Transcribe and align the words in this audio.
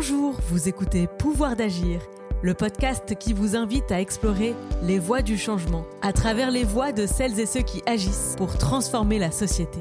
Bonjour, 0.00 0.36
vous 0.50 0.68
écoutez 0.68 1.08
Pouvoir 1.08 1.56
d'agir, 1.56 2.00
le 2.40 2.54
podcast 2.54 3.16
qui 3.18 3.32
vous 3.32 3.56
invite 3.56 3.90
à 3.90 4.00
explorer 4.00 4.54
les 4.84 5.00
voies 5.00 5.22
du 5.22 5.36
changement 5.36 5.84
à 6.02 6.12
travers 6.12 6.52
les 6.52 6.62
voies 6.62 6.92
de 6.92 7.04
celles 7.04 7.40
et 7.40 7.46
ceux 7.46 7.62
qui 7.62 7.82
agissent 7.84 8.36
pour 8.38 8.56
transformer 8.58 9.18
la 9.18 9.32
société. 9.32 9.80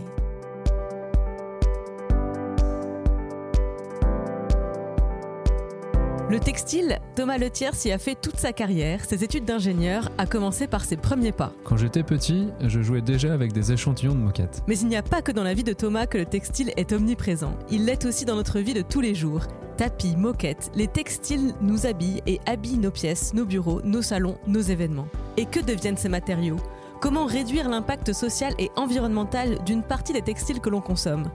Le 6.31 6.39
textile, 6.39 6.97
Thomas 7.15 7.37
Letiers 7.37 7.69
y 7.85 7.91
a 7.91 7.99
fait 7.99 8.15
toute 8.19 8.39
sa 8.39 8.53
carrière. 8.53 9.05
Ses 9.05 9.23
études 9.23 9.45
d'ingénieur 9.45 10.09
a 10.17 10.25
commencé 10.25 10.65
par 10.65 10.83
ses 10.83 10.97
premiers 10.97 11.31
pas. 11.31 11.53
Quand 11.63 11.77
j'étais 11.77 12.01
petit, 12.01 12.47
je 12.61 12.81
jouais 12.81 13.03
déjà 13.03 13.35
avec 13.35 13.53
des 13.53 13.71
échantillons 13.71 14.15
de 14.15 14.21
moquettes. 14.21 14.63
Mais 14.67 14.79
il 14.79 14.87
n'y 14.87 14.97
a 14.97 15.03
pas 15.03 15.21
que 15.21 15.31
dans 15.31 15.43
la 15.43 15.53
vie 15.53 15.63
de 15.63 15.73
Thomas 15.73 16.07
que 16.07 16.17
le 16.17 16.25
textile 16.25 16.73
est 16.75 16.91
omniprésent. 16.91 17.53
Il 17.69 17.85
l'est 17.85 18.03
aussi 18.03 18.25
dans 18.25 18.35
notre 18.35 18.57
vie 18.57 18.73
de 18.73 18.81
tous 18.81 18.99
les 18.99 19.13
jours. 19.13 19.43
Tapis, 19.77 20.15
moquettes, 20.17 20.71
les 20.73 20.87
textiles 20.87 21.53
nous 21.61 21.85
habillent 21.85 22.23
et 22.25 22.41
habillent 22.47 22.79
nos 22.79 22.89
pièces, 22.89 23.35
nos 23.35 23.45
bureaux, 23.45 23.79
nos 23.83 24.01
salons, 24.01 24.39
nos 24.47 24.59
événements. 24.59 25.07
Et 25.37 25.45
que 25.45 25.59
deviennent 25.59 25.97
ces 25.97 26.09
matériaux? 26.09 26.57
Comment 26.99 27.27
réduire 27.27 27.69
l'impact 27.69 28.11
social 28.11 28.55
et 28.57 28.71
environnemental 28.75 29.63
d'une 29.65 29.83
partie 29.83 30.13
des 30.13 30.23
textiles 30.23 30.61
que 30.61 30.71
l'on 30.71 30.81
consomme? 30.81 31.29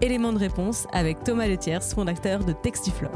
Élément 0.00 0.32
de 0.32 0.38
réponse 0.38 0.86
avec 0.94 1.22
Thomas 1.22 1.46
Letiers, 1.46 1.82
fondateur 1.94 2.46
de 2.46 2.54
Textiflore. 2.54 3.12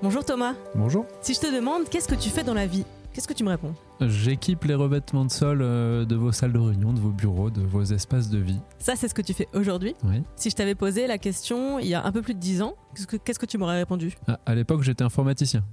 Bonjour 0.00 0.24
Thomas. 0.24 0.54
Bonjour. 0.74 1.04
Si 1.20 1.34
je 1.34 1.40
te 1.40 1.54
demande 1.54 1.84
qu'est-ce 1.90 2.08
que 2.08 2.14
tu 2.14 2.30
fais 2.30 2.44
dans 2.44 2.54
la 2.54 2.66
vie, 2.66 2.86
qu'est-ce 3.12 3.28
que 3.28 3.34
tu 3.34 3.44
me 3.44 3.50
réponds? 3.50 3.74
J'équipe 4.00 4.64
les 4.64 4.74
revêtements 4.74 5.24
de 5.24 5.30
sol 5.30 5.60
euh, 5.62 6.04
de 6.04 6.16
vos 6.16 6.32
salles 6.32 6.52
de 6.52 6.58
réunion, 6.58 6.92
de 6.92 7.00
vos 7.00 7.10
bureaux, 7.10 7.50
de 7.50 7.60
vos 7.60 7.82
espaces 7.82 8.28
de 8.28 8.38
vie. 8.38 8.60
Ça, 8.78 8.96
c'est 8.96 9.08
ce 9.08 9.14
que 9.14 9.22
tu 9.22 9.34
fais 9.34 9.48
aujourd'hui? 9.54 9.94
Oui. 10.04 10.22
Si 10.36 10.50
je 10.50 10.56
t'avais 10.56 10.74
posé 10.74 11.06
la 11.06 11.18
question 11.18 11.78
il 11.78 11.86
y 11.86 11.94
a 11.94 12.04
un 12.04 12.12
peu 12.12 12.22
plus 12.22 12.34
de 12.34 12.40
10 12.40 12.62
ans, 12.62 12.74
qu'est-ce 12.94 13.06
que, 13.06 13.16
qu'est-ce 13.16 13.38
que 13.38 13.46
tu 13.46 13.58
m'aurais 13.58 13.78
répondu? 13.78 14.14
Ah, 14.26 14.40
à 14.46 14.54
l'époque, 14.54 14.82
j'étais 14.82 15.04
informaticien. 15.04 15.64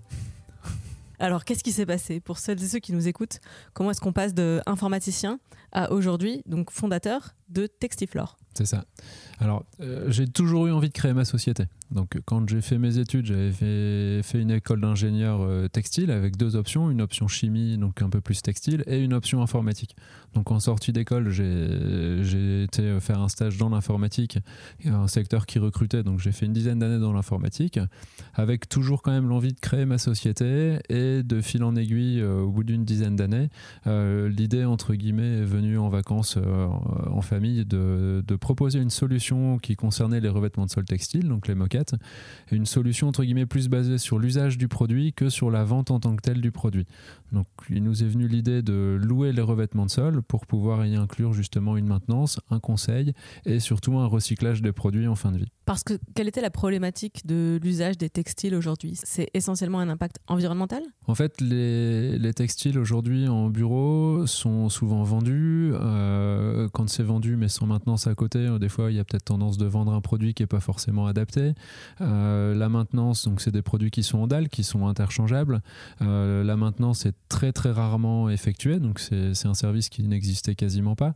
Alors, 1.21 1.43
qu'est-ce 1.43 1.63
qui 1.63 1.73
s'est 1.73 1.85
passé? 1.85 2.21
Pour 2.21 2.39
celles 2.39 2.63
et 2.63 2.67
ceux 2.67 2.79
qui 2.79 2.93
nous 2.93 3.09
écoutent, 3.09 3.41
comment 3.73 3.91
est-ce 3.91 3.99
qu'on 3.99 4.13
passe 4.13 4.33
de 4.33 4.61
informaticien 4.65 5.39
à 5.73 5.91
aujourd'hui, 5.91 6.43
donc 6.45 6.71
fondateur 6.71 7.35
de 7.49 7.67
Textiflore? 7.67 8.37
C'est 8.59 8.65
ça. 8.65 8.83
Alors, 9.39 9.63
euh, 9.79 10.11
j'ai 10.11 10.27
toujours 10.27 10.67
eu 10.67 10.71
envie 10.73 10.89
de 10.89 10.93
créer 10.93 11.13
ma 11.13 11.23
société. 11.23 11.63
Donc, 11.91 12.19
quand 12.25 12.47
j'ai 12.49 12.59
fait 12.59 12.77
mes 12.77 12.97
études, 12.97 13.25
j'avais 13.25 13.53
fait, 14.21 14.41
une 14.41 14.51
école 14.51 14.81
d'ingénieur 14.81 15.39
euh, 15.41 15.69
textile 15.69 16.11
avec 16.11 16.35
deux 16.35 16.57
options 16.57 16.91
une 16.91 17.01
option 17.01 17.29
chimie, 17.29 17.77
donc 17.77 18.01
un 18.01 18.09
peu 18.09 18.19
plus 18.19 18.41
textile, 18.41 18.83
et 18.85 18.99
une 18.99 19.13
option 19.13 19.41
informatique. 19.41 19.95
Donc, 20.33 20.51
en 20.51 20.59
sortie 20.59 20.91
d'école, 20.91 21.29
j'ai 21.29 22.63
été 22.63 22.99
faire 22.99 23.21
un 23.21 23.29
stage 23.29 23.57
dans 23.57 23.69
l'informatique, 23.69 24.39
un 24.85 25.07
secteur 25.07 25.45
qui 25.45 25.57
recrutait. 25.57 26.03
Donc, 26.03 26.19
j'ai 26.19 26.33
fait 26.33 26.45
une 26.45 26.53
dizaine 26.53 26.79
d'années 26.79 26.99
dans 26.99 27.13
l'informatique, 27.13 27.79
avec 28.33 28.67
toujours 28.67 29.01
quand 29.01 29.11
même 29.11 29.29
l'envie 29.29 29.53
de 29.53 29.59
créer 29.59 29.85
ma 29.85 29.97
société. 29.97 30.79
Et 30.89 31.23
de 31.23 31.41
fil 31.41 31.63
en 31.63 31.75
aiguille, 31.75 32.19
euh, 32.19 32.41
au 32.41 32.51
bout 32.51 32.63
d'une 32.63 32.83
dizaine 32.83 33.15
d'années, 33.15 33.49
euh, 33.87 34.29
l'idée, 34.29 34.65
entre 34.65 34.95
guillemets, 34.95 35.39
est 35.39 35.45
venue 35.45 35.77
en 35.77 35.89
vacances 35.89 36.37
euh, 36.37 36.67
en 36.67 37.21
famille 37.21 37.65
de, 37.65 38.23
de 38.27 38.35
proposer 38.49 38.79
une 38.79 38.89
solution 38.89 39.59
qui 39.59 39.75
concernait 39.75 40.19
les 40.19 40.27
revêtements 40.27 40.65
de 40.65 40.71
sol 40.71 40.83
textile, 40.83 41.27
donc 41.27 41.47
les 41.47 41.53
moquettes, 41.53 41.93
et 42.51 42.55
une 42.55 42.65
solution 42.65 43.07
entre 43.07 43.23
guillemets 43.23 43.45
plus 43.45 43.69
basée 43.69 43.99
sur 43.99 44.17
l'usage 44.17 44.57
du 44.57 44.67
produit 44.67 45.13
que 45.13 45.29
sur 45.29 45.51
la 45.51 45.63
vente 45.63 45.91
en 45.91 45.99
tant 45.99 46.15
que 46.15 46.21
telle 46.23 46.41
du 46.41 46.51
produit. 46.51 46.87
Donc 47.31 47.45
il 47.69 47.83
nous 47.83 48.03
est 48.03 48.07
venu 48.07 48.27
l'idée 48.27 48.63
de 48.63 48.99
louer 48.99 49.33
les 49.33 49.43
revêtements 49.43 49.85
de 49.85 49.91
sol 49.91 50.23
pour 50.23 50.47
pouvoir 50.47 50.83
y 50.83 50.95
inclure 50.95 51.31
justement 51.33 51.77
une 51.77 51.85
maintenance, 51.85 52.39
un 52.49 52.59
conseil 52.59 53.13
et 53.45 53.59
surtout 53.59 53.99
un 53.99 54.07
recyclage 54.07 54.63
des 54.63 54.71
produits 54.71 55.07
en 55.07 55.15
fin 55.15 55.31
de 55.31 55.37
vie. 55.37 55.51
Parce 55.65 55.83
que 55.83 55.93
quelle 56.15 56.27
était 56.27 56.41
la 56.41 56.49
problématique 56.49 57.27
de 57.27 57.59
l'usage 57.61 57.99
des 57.99 58.09
textiles 58.09 58.55
aujourd'hui? 58.55 58.93
C'est 59.03 59.29
essentiellement 59.35 59.77
un 59.77 59.89
impact 59.89 60.17
environnemental? 60.25 60.81
En 61.05 61.13
fait, 61.13 61.39
les, 61.39 62.17
les 62.17 62.33
textiles 62.33 62.79
aujourd'hui 62.79 63.27
en 63.27 63.49
bureau 63.49 64.25
sont 64.25 64.69
souvent 64.69 65.03
vendus. 65.03 65.71
Euh, 65.75 66.67
quand 66.73 66.89
c'est 66.89 67.03
vendu 67.03 67.35
mais 67.35 67.49
sans 67.49 67.67
maintenance 67.67 68.07
à 68.07 68.15
côté, 68.15 68.28
euh, 68.35 68.59
des 68.59 68.69
fois 68.69 68.91
il 68.91 68.97
y 68.97 68.99
a 68.99 69.03
peut-être 69.03 69.25
tendance 69.25 69.57
de 69.57 69.65
vendre 69.65 69.93
un 69.93 70.01
produit 70.01 70.33
qui 70.33 70.43
n'est 70.43 70.47
pas 70.47 70.59
forcément 70.59 71.07
adapté. 71.07 71.53
Euh, 72.01 72.53
la 72.55 72.69
maintenance, 72.69 73.25
donc 73.25 73.41
c'est 73.41 73.51
des 73.51 73.61
produits 73.61 73.91
qui 73.91 74.03
sont 74.03 74.19
en 74.19 74.27
dalle, 74.27 74.49
qui 74.49 74.63
sont 74.63 74.87
interchangeables. 74.87 75.61
Euh, 76.01 76.43
la 76.43 76.57
maintenance 76.57 77.05
est 77.05 77.15
très 77.27 77.51
très 77.51 77.71
rarement 77.71 78.29
effectuée, 78.29 78.79
donc 78.79 78.99
c'est 78.99 79.45
un 79.45 79.53
service 79.53 79.89
qui 79.89 80.03
n'existait 80.03 80.55
quasiment 80.55 80.95
pas. 80.95 81.13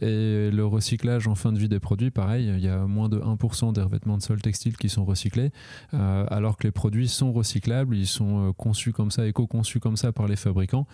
Et 0.00 0.50
le 0.50 0.62
recyclage 0.64 1.28
en 1.28 1.34
fin 1.34 1.52
de 1.52 1.58
vie 1.58 1.68
des 1.68 1.80
produits, 1.80 2.10
pareil, 2.10 2.52
il 2.54 2.60
y 2.60 2.68
a 2.68 2.86
moins 2.86 3.08
de 3.08 3.18
1% 3.18 3.72
des 3.72 3.82
revêtements 3.82 4.16
de 4.16 4.22
sol 4.22 4.40
textile 4.40 4.76
qui 4.76 4.88
sont 4.88 5.04
recyclés, 5.04 5.50
alors 5.92 6.56
que 6.56 6.66
les 6.66 6.70
produits 6.70 7.08
sont 7.08 7.32
recyclables, 7.32 7.96
ils 7.96 8.06
sont 8.06 8.52
conçus 8.56 8.92
comme 8.92 9.10
ça, 9.10 9.26
éco-conçus 9.26 9.80
comme 9.80 9.96
ça 9.96 10.12
par 10.12 10.26
les 10.26 10.36
fabricants, 10.36 10.86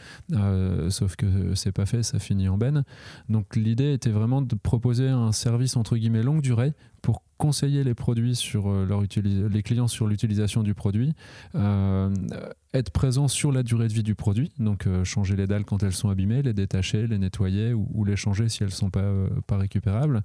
sauf 0.89 1.17
que 1.17 1.55
c'est 1.55 1.73
pas 1.73 1.87
fait, 1.87 2.03
ça 2.03 2.19
finit 2.19 2.49
en 2.49 2.59
benne. 2.59 2.85
Donc 3.29 3.57
l'idée 3.57 3.93
était 3.93 4.11
vraiment 4.11 4.43
de 4.43 4.55
proposer 4.55 5.09
un 5.09 5.33
service 5.35 5.77
entre 5.77 5.97
guillemets 5.97 6.23
longue 6.23 6.41
durée 6.41 6.73
pour 7.05 7.23
conseiller 7.37 7.85
les 7.85 7.93
produits 7.93 8.35
sur 8.35 8.71
euh, 8.71 8.87
leur 8.87 9.03
les 9.03 9.63
clients 9.63 9.89
sur 9.89 10.07
l'utilisation 10.07 10.63
du 10.63 10.73
produit, 10.73 11.13
euh, 11.55 12.09
être 12.73 12.91
présent 12.91 13.29
sur 13.29 13.53
la 13.53 13.63
durée 13.63 13.89
de 13.89 13.93
vie 13.93 14.03
du 14.03 14.15
produit, 14.15 14.53
donc 14.59 14.87
euh, 14.87 15.05
changer 15.05 15.37
les 15.37 15.47
dalles 15.47 15.67
quand 15.67 15.83
elles 15.83 15.93
sont 15.93 16.09
abîmées, 16.09 16.41
les 16.41 16.55
détacher, 16.55 17.07
les 17.07 17.19
nettoyer 17.19 17.75
ou, 17.75 18.05
les 18.07 18.17
changer 18.17 18.49
si 18.49 18.63
elles 18.63 18.71
sont 18.71 18.89
pas, 18.89 19.13
pas 19.47 19.59
récupérables, 19.59 20.23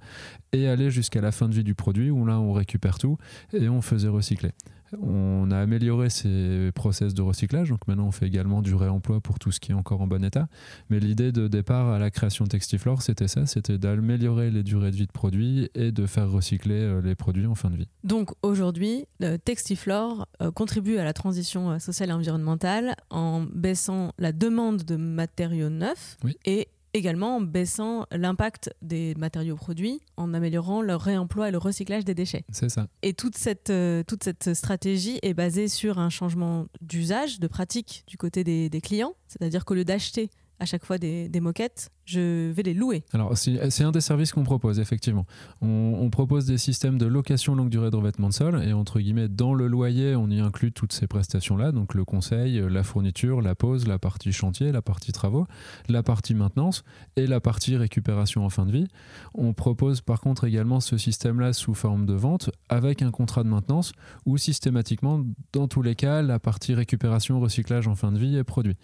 et 0.52 0.68
aller 0.68 0.90
jusqu'à 0.90 1.20
la 1.20 1.32
fin 1.32 1.50
de 1.50 1.54
vie 1.54 1.64
du 1.64 1.74
produit 1.74 2.10
où 2.10 2.24
là 2.24 2.40
on 2.40 2.54
récupère 2.54 2.98
tout 2.98 3.18
et 3.52 3.68
on 3.68 3.82
faisait 3.82 4.08
recycler. 4.08 4.52
On 4.98 5.50
a 5.50 5.58
amélioré 5.58 6.10
ces 6.10 6.70
process 6.74 7.14
de 7.14 7.22
recyclage, 7.22 7.68
donc 7.68 7.86
maintenant 7.86 8.06
on 8.06 8.10
fait 8.10 8.26
également 8.26 8.60
du 8.60 8.74
réemploi 8.74 9.20
pour 9.20 9.38
tout 9.38 9.52
ce 9.52 9.60
qui 9.60 9.70
est 9.70 9.74
encore 9.74 10.00
en 10.00 10.06
bon 10.06 10.24
état. 10.24 10.48
Mais 10.88 10.98
l'idée 10.98 11.30
de 11.30 11.46
départ 11.46 11.88
à 11.88 11.98
la 11.98 12.10
création 12.10 12.44
Textiflore, 12.46 13.02
c'était 13.02 13.28
ça, 13.28 13.46
c'était 13.46 13.78
d'améliorer 13.78 14.50
les 14.50 14.62
durées 14.62 14.90
de 14.90 14.96
vie 14.96 15.06
de 15.06 15.12
produits 15.12 15.70
et 15.74 15.92
de 15.92 16.06
faire 16.06 16.30
recycler 16.30 16.69
euh, 16.72 17.00
les 17.02 17.14
produits 17.14 17.46
en 17.46 17.54
fin 17.54 17.70
de 17.70 17.76
vie. 17.76 17.88
Donc 18.04 18.30
aujourd'hui, 18.42 19.06
Textiflore 19.44 20.26
euh, 20.42 20.50
contribue 20.50 20.98
à 20.98 21.04
la 21.04 21.12
transition 21.12 21.70
euh, 21.72 21.78
sociale 21.78 22.10
et 22.10 22.12
environnementale 22.12 22.94
en 23.10 23.42
baissant 23.42 24.12
la 24.18 24.32
demande 24.32 24.82
de 24.84 24.96
matériaux 24.96 25.70
neufs 25.70 26.16
Oui. 26.24 26.36
et 26.44 26.68
également 26.92 27.36
en 27.36 27.40
baissant 27.40 28.06
l'impact 28.10 28.74
des 28.82 29.14
matériaux 29.14 29.54
produits 29.56 30.00
en 30.16 30.34
améliorant 30.34 30.82
leur 30.82 31.00
réemploi 31.00 31.48
et 31.48 31.52
le 31.52 31.58
recyclage 31.58 32.04
des 32.04 32.14
déchets. 32.14 32.44
C'est 32.50 32.68
ça. 32.68 32.86
Et 33.02 33.14
toute 33.14 33.36
cette, 33.36 33.70
euh, 33.70 34.02
toute 34.02 34.24
cette 34.24 34.54
stratégie 34.54 35.18
est 35.22 35.34
basée 35.34 35.68
sur 35.68 35.98
un 35.98 36.10
changement 36.10 36.66
d'usage, 36.80 37.38
de 37.38 37.46
pratique 37.46 38.02
du 38.08 38.16
côté 38.16 38.42
des, 38.42 38.68
des 38.68 38.80
clients. 38.80 39.14
C'est-à-dire 39.28 39.64
qu'au 39.64 39.74
lieu 39.74 39.84
d'acheter 39.84 40.30
à 40.60 40.66
chaque 40.66 40.84
fois 40.84 40.98
des, 40.98 41.40
moquettes, 41.40 41.90
je 42.04 42.52
vais 42.52 42.62
les 42.62 42.74
louer. 42.74 43.02
Alors, 43.14 43.36
c'est 43.36 43.82
un 43.82 43.90
des 43.90 44.02
services 44.02 44.32
qu'on 44.32 44.44
propose, 44.44 44.78
effectivement. 44.78 45.26
On, 45.62 46.10
propose 46.10 46.44
des 46.44 46.58
systèmes 46.58 46.98
de 46.98 47.06
location 47.06 47.54
longue 47.54 47.70
durée 47.70 47.90
de 47.90 47.96
revêtement 47.96 48.28
de 48.28 48.34
sol, 48.34 48.62
et 48.62 48.72
entre 48.74 49.00
guillemets, 49.00 49.28
dans 49.28 49.54
le 49.54 49.66
loyer, 49.68 50.14
on 50.16 50.28
y 50.28 50.38
inclut 50.38 50.72
toutes 50.72 50.92
ces 50.92 51.06
prestations-là, 51.06 51.72
donc 51.72 51.94
le 51.94 52.04
conseil, 52.04 52.60
la 52.68 52.82
fourniture, 52.82 53.40
la 53.40 53.54
pose, 53.54 53.86
la 53.86 53.98
partie 53.98 54.32
chantier, 54.32 54.70
la 54.70 54.82
partie 54.82 55.12
travaux, 55.12 55.46
la 55.88 56.02
partie 56.02 56.34
maintenance 56.34 56.84
et 57.16 57.26
la 57.26 57.40
partie 57.40 57.76
récupération 57.76 58.44
en 58.44 58.50
fin 58.50 58.66
de 58.66 58.72
vie. 58.72 58.86
On 59.34 59.54
propose 59.54 60.02
par 60.02 60.20
contre 60.20 60.44
également 60.44 60.80
ce 60.80 60.98
système-là 60.98 61.52
sous 61.52 61.74
forme 61.74 62.04
de 62.04 62.14
vente 62.14 62.50
avec 62.68 63.02
un 63.02 63.10
contrat 63.10 63.44
de 63.44 63.48
maintenance 63.48 63.92
où 64.26 64.36
systématiquement, 64.36 65.24
dans 65.52 65.68
tous 65.68 65.82
les 65.82 65.94
cas, 65.94 66.20
la 66.22 66.38
partie 66.38 66.74
récupération, 66.74 67.40
recyclage 67.40 67.88
en 67.88 67.94
fin 67.94 68.12
de 68.12 68.18
vie 68.18 68.36
est 68.36 68.44
produit, 68.44 68.76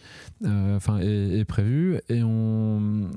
euh, 0.45 0.77
enfin 0.77 0.99
est, 1.01 1.39
est 1.39 1.45
et 2.09 2.23
on, 2.23 3.11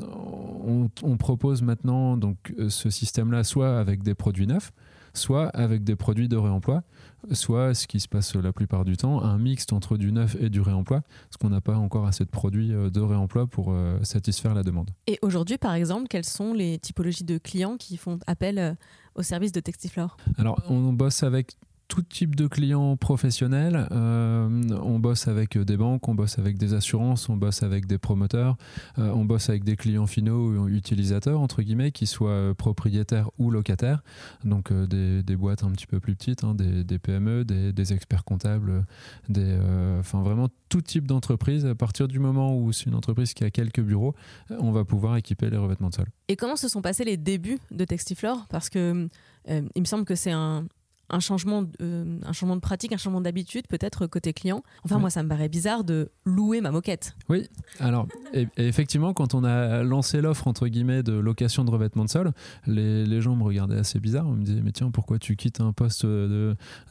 on, 0.66 0.90
on 1.04 1.18
propose 1.18 1.62
maintenant 1.62 2.18
donc 2.18 2.38
euh, 2.58 2.70
ce 2.70 2.90
système-là 2.90 3.44
soit 3.44 3.80
avec 3.80 4.04
des 4.04 4.16
produits 4.16 4.48
neufs, 4.48 4.72
soit 5.14 5.48
avec 5.50 5.84
des 5.84 5.96
produits 5.96 6.28
de 6.28 6.38
réemploi, 6.38 6.84
soit 7.32 7.74
ce 7.74 7.88
qui 7.88 8.00
se 8.00 8.08
passe 8.08 8.36
la 8.36 8.54
plupart 8.54 8.86
du 8.86 8.98
temps, 8.98 9.24
un 9.24 9.38
mixte 9.38 9.74
entre 9.74 9.98
du 9.98 10.12
neuf 10.12 10.36
et 10.40 10.50
du 10.50 10.62
réemploi, 10.62 11.02
parce 11.02 11.38
qu'on 11.40 11.50
n'a 11.50 11.62
pas 11.62 11.78
encore 11.78 12.08
assez 12.08 12.24
de 12.26 12.30
produits 12.30 12.74
euh, 12.74 12.90
de 12.90 13.02
réemploi 13.02 13.48
pour 13.48 13.72
euh, 13.72 13.98
satisfaire 14.04 14.54
la 14.54 14.64
demande. 14.64 14.92
Et 15.08 15.20
aujourd'hui, 15.22 15.58
par 15.58 15.74
exemple, 15.74 16.08
quelles 16.08 16.26
sont 16.26 16.54
les 16.54 16.80
typologies 16.80 17.26
de 17.26 17.38
clients 17.38 17.78
qui 17.78 17.98
font 17.98 18.20
appel 18.28 18.78
au 19.16 19.24
service 19.24 19.52
de 19.52 19.60
Textiflore? 19.60 20.18
Alors, 20.38 20.62
on 20.70 20.94
bosse 20.94 21.24
avec 21.24 21.58
tout 21.90 22.02
type 22.02 22.36
de 22.36 22.48
clients 22.48 22.96
professionnels. 22.96 23.88
on 23.92 25.00
bosse 25.00 25.28
avec 25.28 25.58
des 25.58 25.76
banques, 25.76 26.08
on 26.08 26.16
bosse 26.16 26.40
avec 26.40 26.58
des 26.58 26.74
assurances, 26.74 27.28
on 27.28 27.36
bosse 27.36 27.64
avec 27.64 27.88
des 27.88 27.98
promoteurs, 27.98 28.56
on 28.98 29.26
bosse 29.26 29.50
avec 29.50 29.64
des 29.64 29.76
clients 29.76 30.08
finaux 30.08 30.52
ou 30.52 30.70
utilisateurs, 30.70 31.42
entre 31.42 31.62
guillemets, 31.62 31.92
qui 31.92 32.08
soient 32.08 32.54
propriétaires 32.56 33.30
ou 33.38 33.52
locataires. 33.52 34.04
Donc 34.46 34.72
des, 34.72 35.36
boîtes 35.36 35.64
un 35.64 35.72
petit 35.72 35.88
peu 35.88 36.00
plus 36.00 36.16
petites, 36.16 36.44
hein, 36.44 36.56
des, 36.56 37.00
PME, 37.00 37.44
des, 37.44 37.74
des, 37.74 37.94
experts 37.94 38.24
comptables, 38.24 38.86
des, 39.28 39.58
enfin 40.00 40.22
vraiment 40.22 40.48
tout 40.70 40.82
type 40.82 41.08
d'entreprise. 41.08 41.66
À 41.66 41.76
partir 41.76 42.08
du 42.08 42.20
moment 42.20 42.56
où 42.56 42.72
c'est 42.72 42.86
une 42.86 42.96
entreprise 42.96 43.34
qui 43.34 43.44
a 43.44 43.50
quelques 43.50 43.82
bureaux, 43.82 44.16
on 44.50 44.72
va 44.72 44.86
pouvoir 44.86 45.18
équiper 45.18 45.50
les 45.50 45.58
revêtements 45.58 45.90
de 45.90 45.96
sol. 45.96 46.08
Et 46.28 46.36
comment 46.36 46.56
se 46.56 46.68
sont 46.68 46.82
passés 46.82 47.04
les 47.04 47.18
débuts 47.18 47.60
de 47.72 47.84
Textiflore? 47.86 48.46
Parce 48.50 48.70
que 48.70 49.10
euh, 49.50 49.62
il 49.76 49.82
me 49.82 49.86
semble 49.86 50.06
que 50.06 50.16
c'est 50.16 50.32
un, 50.32 50.66
un 51.10 51.20
changement, 51.20 51.66
euh, 51.82 52.20
un 52.26 52.34
changement 52.34 52.56
de 52.56 52.62
pratique, 52.62 52.94
un 52.94 52.98
changement 52.98 53.22
d'habitude, 53.22 53.68
peut-être 53.68 54.08
côté 54.08 54.34
client. 54.34 54.64
Enfin, 54.84 55.00
moi, 55.00 55.10
ça 55.10 55.24
me 55.24 55.30
paraît 55.30 55.50
bizarre 55.50 55.84
de 55.84 56.12
louer 56.26 56.62
ma 56.62 56.72
moquette. 56.72 57.16
Oui, 57.30 57.48
alors, 57.80 58.08
et, 58.34 58.48
effectivement, 58.58 59.14
quand 59.14 59.34
on 59.34 59.44
a 59.44 59.84
lancé 59.84 60.22
l'offre, 60.22 60.48
entre 60.48 60.68
guillemets, 60.68 61.04
de 61.04 61.14
location 61.14 61.64
de 61.66 61.72
revêtement 61.72 62.06
de 62.06 62.10
sol, 62.10 62.32
les, 62.68 63.06
les, 63.06 63.22
gens 63.22 63.36
me 63.36 63.44
regardaient 63.44 63.78
assez 63.78 64.00
bizarre. 64.00 64.28
On 64.28 64.34
me 64.34 64.44
disait, 64.44 64.62
mais 64.62 64.72
tiens, 64.72 64.92
pourquoi 64.92 65.20
tu 65.20 65.36
quittes 65.36 65.62
un 65.62 65.74
poste 65.74 66.06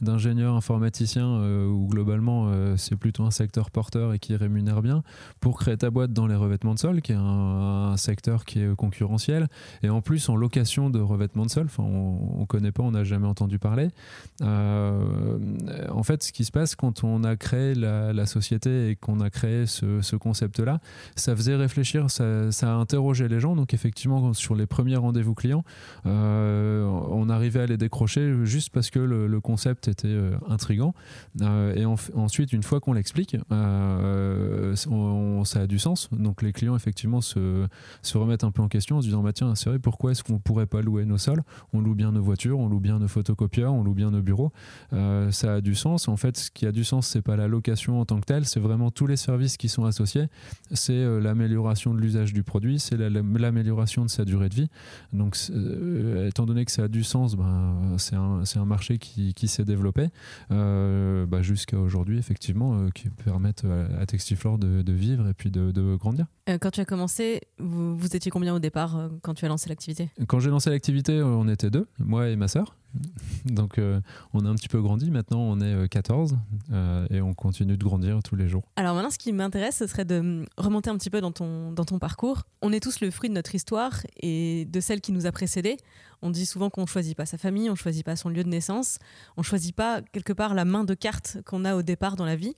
d'ingénieur 0.01 0.55
informaticien 0.55 0.99
euh, 1.27 1.67
où 1.67 1.87
globalement, 1.87 2.49
euh, 2.49 2.75
c'est 2.77 2.95
plutôt 2.95 3.23
un 3.23 3.31
secteur 3.31 3.71
porteur 3.71 4.13
et 4.13 4.19
qui 4.19 4.35
rémunère 4.35 4.81
bien, 4.81 5.03
pour 5.39 5.59
créer 5.59 5.77
ta 5.77 5.89
boîte 5.89 6.13
dans 6.13 6.27
les 6.27 6.35
revêtements 6.35 6.73
de 6.73 6.79
sol, 6.79 7.01
qui 7.01 7.11
est 7.11 7.17
un, 7.17 7.95
secteur 7.97 8.45
qui 8.45 8.61
est 8.61 8.75
concurrentiel, 8.75 9.47
et 9.83 9.89
en 9.89 10.01
plus 10.01 10.29
en 10.29 10.35
location 10.35 10.89
de 10.89 10.99
revêtements 10.99 11.45
de 11.45 11.51
sol. 11.51 11.65
Enfin, 11.65 11.83
on 11.83 12.41
ne 12.41 12.45
connaît 12.45 12.71
pas, 12.71 12.83
on 12.83 12.91
n'a 12.91 13.03
jamais 13.03 13.27
entendu 13.27 13.59
parler. 13.59 13.89
Euh, 14.41 15.37
en 15.89 16.03
fait, 16.03 16.23
ce 16.23 16.31
qui 16.31 16.45
se 16.45 16.51
passe 16.51 16.75
quand 16.75 17.03
on 17.03 17.23
a 17.23 17.35
créé 17.35 17.75
la, 17.75 18.25
société 18.25 18.89
et 18.89 18.95
qu'on 18.95 19.19
a 19.21 19.29
créé 19.29 19.65
ce, 19.65 20.15
concept-là, 20.15 20.79
ça 21.15 21.35
faisait 21.35 21.55
réfléchir, 21.55 22.11
ça, 22.11 22.51
ça, 22.51 22.71
a 22.71 22.75
interrogé 22.75 23.27
les 23.27 23.39
gens. 23.39 23.55
Donc 23.55 23.73
effectivement, 23.73 24.33
sur 24.33 24.55
les 24.55 24.65
premiers 24.65 24.97
rendez-vous 24.97 25.33
clients, 25.33 25.63
euh, 26.05 26.83
on 26.85 27.29
arrivait 27.29 27.61
à 27.61 27.65
les 27.65 27.77
décrocher 27.77 28.33
juste 28.43 28.69
parce 28.71 28.89
que 28.89 28.99
le, 28.99 29.39
concept 29.39 29.87
était 29.87 30.07
euh, 30.09 30.35
intrigant. 30.49 30.93
et 31.41 31.85
ensuite, 31.85 32.51
une 32.51 32.63
fois 32.63 32.79
qu'on 32.81 32.93
l'explique, 32.93 33.37
ça 35.45 35.61
a 35.61 35.67
du 35.67 35.79
sens. 35.79 36.09
Donc 36.11 36.41
les 36.41 36.51
clients 36.51 36.75
effectivement 36.75 37.21
se, 37.21 37.67
remettent 38.13 38.43
un 38.43 38.51
peu 38.51 38.61
en 38.61 38.67
question 38.67 38.97
en 38.97 39.01
se 39.01 39.07
disant 39.07 39.23
bah 39.23 39.33
tiens 39.33 39.55
c'est 39.55 39.69
vrai 39.69 39.79
pourquoi 39.79 40.11
est-ce 40.11 40.23
qu'on 40.23 40.39
pourrait 40.39 40.65
pas 40.65 40.81
louer 40.81 41.05
nos 41.05 41.17
sols? 41.17 41.41
On 41.73 41.81
loue 41.81 41.95
bien 41.95 42.11
nos 42.11 42.21
voitures, 42.21 42.59
on 42.59 42.67
loue 42.67 42.79
bien 42.79 42.99
nos 42.99 43.07
photocopieurs, 43.07 43.73
on 43.73 43.83
loue 43.83 43.93
bien 43.99 44.11
nos 44.11 44.21
bureaux, 44.21 44.53
euh, 44.93 45.29
ça 45.31 45.55
a 45.55 45.61
du 45.61 45.75
sens. 45.75 46.07
En 46.07 46.15
fait, 46.15 46.37
ce 46.37 46.51
qui 46.51 46.65
a 46.65 46.71
du 46.71 46.85
sens, 46.85 47.05
c'est 47.05 47.21
pas 47.21 47.35
la 47.35 47.49
location 47.49 47.99
en 47.99 48.05
tant 48.05 48.19
que 48.21 48.25
telle, 48.25 48.45
c'est 48.45 48.61
vraiment 48.61 48.91
tous 48.91 49.07
les 49.07 49.17
services 49.17 49.57
qui 49.57 49.67
sont 49.67 49.83
associés. 49.83 50.27
C'est 50.71 50.93
euh, 50.93 51.19
l'amélioration 51.19 51.93
de 51.93 51.99
l'usage 51.99 52.31
du 52.31 52.43
produit, 52.43 52.79
c'est 52.79 52.97
l'amélioration 52.97 54.05
de 54.05 54.09
sa 54.09 54.23
durée 54.23 54.47
de 54.47 54.55
vie. 54.55 54.69
Donc, 55.11 55.37
euh, 55.49 56.27
étant 56.29 56.45
donné 56.45 56.63
que 56.63 56.71
ça 56.71 56.83
a 56.83 56.87
du 56.87 57.03
sens, 57.03 57.35
ben, 57.35 57.95
c'est 57.97 58.15
un, 58.15 58.43
un, 58.55 58.65
marché 58.65 58.99
qui, 58.99 59.33
qui 59.33 59.47
s'est 59.47 59.65
développé 59.65 60.07
bah, 60.49 61.41
jusqu'à 61.41 61.77
aujourd'hui, 61.77 62.17
effectivement, 62.17 62.89
qui 62.91 63.09
permettent 63.09 63.65
à, 63.99 64.05
Textiflore 64.05 64.57
de, 64.57 64.93
vivre 64.93 65.27
et 65.27 65.33
puis 65.33 65.51
de 65.51 65.95
grandir. 65.95 66.25
Quand 66.57 66.71
tu 66.71 66.79
as 66.79 66.85
commencé, 66.85 67.41
vous, 67.57 67.97
vous 67.97 68.15
étiez 68.15 68.31
combien 68.31 68.53
au 68.53 68.59
départ 68.59 69.09
quand 69.21 69.33
tu 69.33 69.45
as 69.45 69.47
lancé 69.47 69.69
l'activité? 69.69 70.09
Quand 70.27 70.39
j'ai 70.39 70.49
lancé 70.49 70.69
l'activité, 70.69 71.21
on 71.21 71.47
était 71.47 71.69
deux, 71.69 71.87
moi 71.99 72.29
et 72.29 72.35
ma 72.35 72.47
sœur. 72.47 72.75
Donc 73.45 73.77
euh, 73.77 74.01
on 74.33 74.45
a 74.45 74.49
un 74.49 74.55
petit 74.55 74.67
peu 74.67 74.81
grandi, 74.81 75.11
maintenant 75.11 75.39
on 75.39 75.59
est 75.61 75.87
14 75.87 76.33
euh, 76.33 76.35
euh, 76.73 77.07
et 77.15 77.21
on 77.21 77.33
continue 77.33 77.77
de 77.77 77.83
grandir 77.83 78.19
tous 78.23 78.35
les 78.35 78.47
jours. 78.47 78.63
Alors 78.75 78.95
maintenant 78.95 79.11
ce 79.11 79.17
qui 79.17 79.31
m'intéresse 79.31 79.77
ce 79.77 79.87
serait 79.87 80.05
de 80.05 80.45
remonter 80.57 80.89
un 80.89 80.97
petit 80.97 81.09
peu 81.09 81.21
dans 81.21 81.31
ton, 81.31 81.71
dans 81.71 81.85
ton 81.85 81.99
parcours. 81.99 82.43
On 82.61 82.73
est 82.73 82.79
tous 82.79 82.99
le 83.01 83.11
fruit 83.11 83.29
de 83.29 83.35
notre 83.35 83.53
histoire 83.53 84.01
et 84.19 84.65
de 84.65 84.79
celle 84.79 85.01
qui 85.01 85.11
nous 85.11 85.25
a 85.25 85.31
précédés. 85.31 85.77
On 86.21 86.31
dit 86.31 86.45
souvent 86.45 86.69
qu'on 86.69 86.81
ne 86.81 86.87
choisit 86.87 87.15
pas 87.15 87.25
sa 87.25 87.37
famille, 87.37 87.69
on 87.69 87.73
ne 87.73 87.77
choisit 87.77 88.05
pas 88.05 88.15
son 88.15 88.29
lieu 88.29 88.43
de 88.43 88.49
naissance, 88.49 88.97
on 89.37 89.41
ne 89.41 89.45
choisit 89.45 89.75
pas 89.75 90.01
quelque 90.01 90.33
part 90.33 90.53
la 90.53 90.65
main 90.65 90.83
de 90.83 90.93
carte 90.93 91.37
qu'on 91.45 91.65
a 91.65 91.75
au 91.75 91.81
départ 91.81 92.15
dans 92.15 92.25
la 92.25 92.35
vie. 92.35 92.55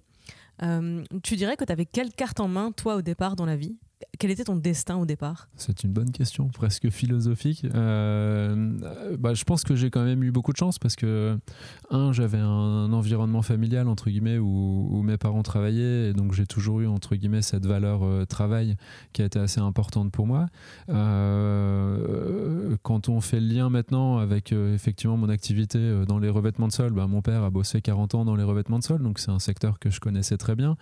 Tu 1.24 1.36
dirais 1.36 1.58
que 1.58 1.66
tu 1.66 1.72
avais 1.72 1.86
quelle 1.86 2.12
carte 2.12 2.40
en 2.40 2.48
main 2.48 2.72
toi 2.72 2.96
au 2.96 3.02
départ 3.02 3.36
dans 3.36 3.46
la 3.46 3.56
vie? 3.56 3.78
Quel 4.20 4.32
était 4.32 4.44
ton 4.44 4.56
destin 4.56 4.98
au 4.98 5.06
départ? 5.06 5.48
C'est 5.56 5.84
une 5.84 5.92
bonne 5.92 6.12
question, 6.12 6.48
presque 6.48 6.90
philosophique. 6.90 7.66
Euh, 7.74 9.16
bah, 9.18 9.34
je 9.34 9.44
pense 9.44 9.64
que 9.64 9.76
j'ai 9.76 9.90
quand 9.90 10.04
même 10.04 10.24
eu 10.24 10.32
beaucoup 10.32 10.52
de 10.52 10.58
chance 10.58 10.80
parce 10.80 10.96
que, 10.96 11.38
un, 11.90 12.12
j'avais 12.12 12.38
un 12.38 12.94
environnement 12.94 13.42
familial, 13.42 13.88
entre 13.88 14.10
guillemets, 14.10 14.38
où, 14.38 15.02
mes 15.04 15.18
parents 15.18 15.44
travaillaient, 15.44 16.10
et 16.10 16.14
donc 16.14 16.34
j'ai 16.34 16.46
toujours 16.46 16.82
eu, 16.82 16.88
entre 16.88 17.16
guillemets, 17.16 17.42
cette 17.42 17.66
valeur 17.66 18.04
euh, 18.04 18.26
travail 18.26 18.76
qui 19.14 19.22
a 19.22 19.26
été 19.26 19.40
assez 19.40 19.60
importante 19.60 20.12
pour 20.12 20.28
moi. 20.28 20.48
Euh, 20.90 22.51
quand 22.92 23.10
on 23.10 23.22
fait 23.22 23.40
le 23.40 23.48
lien 23.48 23.70
maintenant 23.70 24.18
avec, 24.18 24.52
effectivement, 24.52 25.18
mon 25.18 25.30
activité 25.30 26.04
dans 26.08 26.20
les 26.20 26.30
revêtements 26.30 26.68
de 26.68 26.74
sol, 26.74 26.92
bah, 26.92 27.08
mon 27.08 27.22
père 27.22 27.44
a 27.44 27.50
bossé 27.50 27.82
40 27.82 28.16
ans 28.16 28.26
dans 28.26 28.36
les 28.36 28.44
revêtements 28.44 28.80
de 28.80 28.84
sol, 28.84 29.02
donc 29.02 29.20
c'est 29.20 29.32
un 29.32 29.40
secteur 29.40 29.80
que 29.80 29.90
je 29.90 30.00
connaissais 30.00 30.38
très 30.38 30.56
bien. 30.56 30.76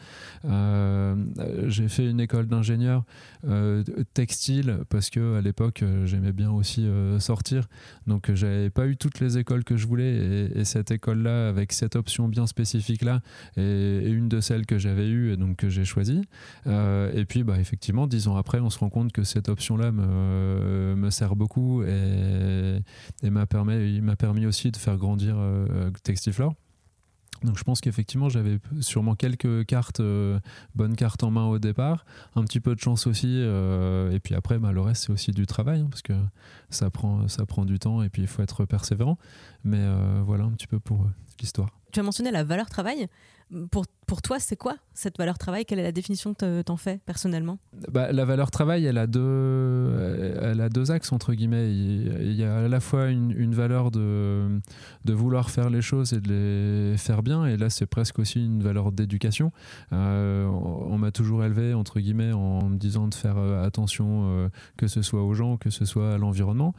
j'ai 1.67 1.87
fait 1.87 2.09
une 2.09 2.19
école 2.19 2.47
d'ingénieur 2.47 3.03
euh, 3.45 3.83
textile 4.13 4.79
parce 4.89 5.09
que 5.09 5.37
à 5.37 5.41
l'époque 5.41 5.83
euh, 5.83 6.05
j'aimais 6.05 6.33
bien 6.33 6.51
aussi 6.51 6.85
euh, 6.85 7.19
sortir 7.19 7.67
donc 8.07 8.33
j'avais 8.33 8.69
pas 8.69 8.87
eu 8.87 8.97
toutes 8.97 9.19
les 9.19 9.37
écoles 9.37 9.63
que 9.63 9.77
je 9.77 9.87
voulais 9.87 10.49
et, 10.55 10.65
cette 10.65 10.91
école 10.91 11.23
là 11.23 11.47
avec 11.47 11.71
cette 11.71 11.95
option 11.95 12.27
bien 12.27 12.47
spécifique 12.47 13.03
là 13.03 13.21
est, 13.55 14.03
une 14.05 14.27
de 14.27 14.41
celles 14.41 14.65
que 14.65 14.77
j'avais 14.77 15.07
eu 15.07 15.31
et 15.31 15.37
donc 15.37 15.57
que 15.57 15.69
j'ai 15.69 15.85
choisi 15.85 16.21
et 16.65 17.25
puis 17.27 17.43
bah 17.43 17.59
effectivement 17.59 18.07
dix 18.07 18.27
ans 18.27 18.35
après 18.35 18.59
on 18.59 18.69
se 18.69 18.79
rend 18.79 18.89
compte 18.89 19.11
que 19.11 19.23
cette 19.23 19.49
option 19.49 19.77
là 19.77 19.91
me, 19.91 21.09
sert 21.09 21.35
beaucoup 21.35 21.81
et 23.23 23.29
m'a 23.29 23.45
permis, 23.45 24.01
m'a 24.01 24.15
permis 24.15 24.45
aussi 24.45 24.71
de 24.71 24.77
faire 24.77 24.97
grandir 24.97 25.37
Textiflore 26.03 26.53
donc 27.43 27.57
je 27.57 27.63
pense 27.63 27.79
qu'effectivement 27.79 28.29
j'avais 28.29 28.59
sûrement 28.81 29.15
quelques 29.15 29.65
cartes, 29.65 30.01
euh, 30.01 30.39
bonnes 30.75 30.95
cartes 30.95 31.23
en 31.23 31.31
main 31.31 31.45
au 31.45 31.57
départ, 31.57 32.05
un 32.35 32.43
petit 32.43 32.59
peu 32.59 32.75
de 32.75 32.79
chance 32.79 33.07
aussi, 33.07 33.27
euh, 33.29 34.11
et 34.11 34.19
puis 34.19 34.35
après 34.35 34.59
bah, 34.59 34.71
le 34.71 34.81
reste 34.81 35.05
c'est 35.05 35.11
aussi 35.11 35.31
du 35.31 35.45
travail, 35.45 35.81
hein, 35.81 35.87
parce 35.89 36.01
que 36.01 36.13
ça 36.69 36.89
prend, 36.89 37.27
ça 37.27 37.45
prend 37.45 37.65
du 37.65 37.79
temps 37.79 38.01
et 38.01 38.09
puis 38.09 38.23
il 38.23 38.27
faut 38.27 38.41
être 38.41 38.65
persévérant. 38.65 39.17
Mais 39.63 39.79
euh, 39.79 40.21
voilà 40.25 40.45
un 40.45 40.51
petit 40.51 40.67
peu 40.67 40.79
pour 40.79 41.07
l'histoire. 41.39 41.69
Tu 41.91 41.99
as 41.99 42.03
mentionné 42.03 42.31
la 42.31 42.43
valeur 42.43 42.69
travail. 42.69 43.07
Pour, 43.71 43.85
pour 44.05 44.21
toi, 44.21 44.39
c'est 44.39 44.55
quoi 44.55 44.75
cette 44.93 45.17
valeur 45.17 45.37
travail? 45.37 45.65
Quelle 45.65 45.79
est 45.79 45.83
la 45.83 45.91
définition 45.91 46.33
que 46.33 46.61
tu 46.61 46.71
en 46.71 46.77
fais 46.77 46.99
personnellement? 47.05 47.57
Bah, 47.91 48.11
La 48.11 48.25
valeur 48.25 48.51
travail, 48.51 48.85
elle 48.85 48.97
a, 48.97 49.07
deux, 49.07 50.39
elle 50.41 50.61
a 50.61 50.69
deux 50.69 50.91
axes, 50.91 51.11
entre 51.11 51.33
guillemets. 51.33 51.71
Il 51.71 52.33
y 52.33 52.43
a 52.43 52.57
à 52.57 52.67
la 52.67 52.79
fois 52.79 53.07
une, 53.07 53.55
valeur 53.55 53.91
de, 53.91 54.59
de 55.05 55.13
vouloir 55.13 55.49
faire 55.49 55.69
les 55.69 55.81
choses 55.81 56.13
et 56.13 56.19
de 56.19 56.91
les 56.91 56.97
faire 56.97 57.23
bien, 57.23 57.45
et 57.45 57.55
là, 57.55 57.69
c'est 57.69 57.85
presque 57.85 58.19
aussi 58.19 58.43
une 58.43 58.61
valeur 58.61 58.91
d'éducation. 58.91 59.51
Euh, 59.93 60.45
on 60.45 60.97
m'a 60.97 61.11
toujours 61.11 61.43
élevé, 61.43 61.73
entre 61.73 61.99
guillemets, 61.99 62.33
en 62.33 62.69
me 62.69 62.77
disant 62.77 63.07
de 63.07 63.15
faire 63.15 63.37
euh, 63.37 63.65
attention, 63.65 64.25
euh, 64.25 64.49
que 64.77 64.87
ce 64.87 65.01
soit 65.01 65.23
aux 65.23 65.33
gens, 65.33 65.57
que 65.57 65.69
ce 65.69 65.85
soit 65.85 66.13
à 66.13 66.17
l'environnement. 66.17 66.73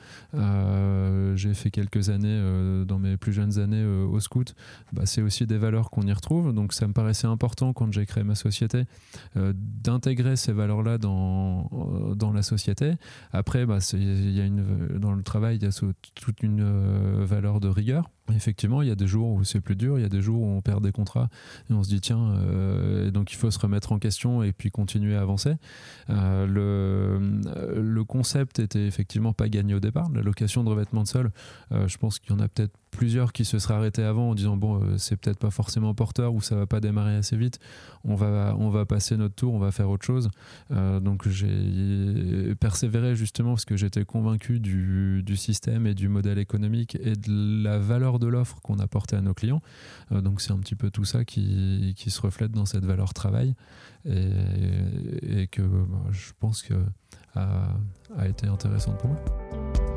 J'ai 1.35 1.55
fait 1.55 1.71
quelques 1.71 2.11
années, 2.11 2.85
dans 2.87 2.99
mes 2.99 3.17
plus 3.17 3.33
jeunes 3.33 3.59
années, 3.59 3.85
au 3.85 4.21
scout. 4.21 4.55
Bah, 5.01 5.07
c'est 5.07 5.23
aussi 5.23 5.47
des 5.47 5.57
valeurs 5.57 5.89
qu'on 5.89 6.03
y 6.03 6.13
retrouve 6.13 6.53
donc 6.53 6.75
ça 6.75 6.87
me 6.87 6.93
paraissait 6.93 7.27
important 7.27 7.73
quand 7.73 7.91
j'ai 7.91 8.05
créé 8.05 8.23
ma 8.23 8.35
société 8.35 8.85
euh, 9.39 9.55
d'intégrer 9.57 10.37
ces 10.37 10.53
valeurs-là 10.53 10.99
dans, 10.99 11.71
euh, 11.73 12.15
dans 12.15 12.35
la 12.35 12.43
société. 12.43 12.97
Après, 13.33 13.65
bah, 13.65 13.79
y 13.95 14.41
a 14.41 14.99
dans 14.99 15.13
le 15.13 15.23
travail, 15.23 15.57
il 15.57 15.63
y 15.63 15.67
a 15.67 15.71
toute 16.15 16.43
une 16.43 16.61
euh, 16.61 17.25
valeur 17.25 17.61
de 17.61 17.69
rigueur. 17.69 18.11
Effectivement, 18.35 18.83
il 18.83 18.89
y 18.89 18.91
a 18.91 18.97
des 18.97 19.07
jours 19.07 19.33
où 19.33 19.45
c'est 19.45 19.61
plus 19.61 19.77
dur, 19.77 19.99
il 19.99 20.03
y 20.03 20.05
a 20.05 20.09
des 20.09 20.23
jours 20.23 20.43
où 20.43 20.47
on 20.47 20.61
perd 20.61 20.83
des 20.83 20.93
contrats 20.93 21.29
et 21.71 21.73
on 21.73 21.83
se 21.83 21.89
dit 21.89 22.01
tiens, 22.01 22.35
donc 23.13 23.33
il 23.33 23.37
faut 23.37 23.51
se 23.51 23.59
remettre 23.59 23.93
en 23.93 23.99
question 23.99 24.43
et 24.43 24.53
puis 24.53 24.71
continuer 24.71 25.17
à 25.17 25.21
avancer. 25.21 25.57
le, 26.09 27.19
le 27.77 28.05
concept 28.05 28.59
était 28.59 28.87
effectivement 28.87 29.33
pas 29.33 29.49
gagné 29.49 29.75
au 29.75 29.81
départ. 29.81 30.11
La 30.15 30.23
location 30.23 30.65
de 30.65 30.71
revêtement 30.71 31.03
de 31.03 31.09
sol, 31.09 31.31
je 31.71 31.97
pense 31.97 32.19
qu'il 32.19 32.33
y 32.33 32.35
en 32.35 32.41
a 32.41 32.49
peut-être 32.49 32.73
plusieurs 32.91 33.33
qui 33.33 33.45
se 33.45 33.59
seraient 33.59 33.75
arrêtés 33.75 34.03
avant 34.03 34.31
en 34.31 34.35
disant 34.35 34.57
bon 34.57 34.83
euh, 34.83 34.99
c'est 34.99 35.17
peut-être 35.17 35.39
pas 35.39 35.51
forcément 35.51 35.95
porteur 35.95 36.35
ou 36.35 36.41
ça 36.41 36.57
va 36.57 36.67
pas 36.67 36.81
démarrer 36.81 37.17
assez 37.17 37.37
vite 37.37 37.59
on 38.05 38.15
va 38.15 38.55
on 38.59 38.71
va 38.71 38.85
passer 38.85 39.17
notre 39.17 39.35
tour 39.35 39.55
on 39.55 39.59
va 39.59 39.71
faire 39.71 39.89
autre 39.89 40.05
chose 40.05 40.31
euh, 40.73 41.01
donc 41.01 41.29
j'ai 41.29 42.55
persévéré 42.57 43.17
justement 43.17 43.51
parce 43.51 43.65
que 43.65 43.77
j'étais 43.77 44.05
convaincu 44.05 44.61
du, 44.61 45.23
du, 45.23 45.37
système 45.37 45.87
et 45.87 45.95
du 45.95 46.09
modèle 46.09 46.39
économique 46.39 46.99
et 47.01 47.15
de 47.15 47.63
la 47.63 47.79
valeur 47.79 48.19
de 48.21 48.27
l'offre 48.27 48.61
qu'on 48.63 48.79
apportait 48.79 49.17
à 49.17 49.21
nos 49.21 49.35
clients 49.35 49.63
euh, 50.13 50.21
donc 50.21 50.41
c'est 50.41 50.53
un 50.53 50.59
petit 50.59 50.77
peu 50.77 50.91
tout 50.91 51.05
ça 51.05 51.25
qui, 51.25 51.95
qui, 51.97 52.11
se 52.11 52.21
reflète 52.21 52.53
dans 52.53 52.67
cette 52.67 52.85
valeur 52.85 53.15
travail 53.15 53.55
et, 54.05 55.47
que 55.49 55.63
bah, 55.63 55.99
je 56.11 56.31
pense 56.39 56.63
que 56.63 56.75
a, 57.35 57.77
a 58.17 58.29
été 58.29 58.47
intéressante 58.47 58.99
pour 58.99 59.11
moi. 59.11 59.90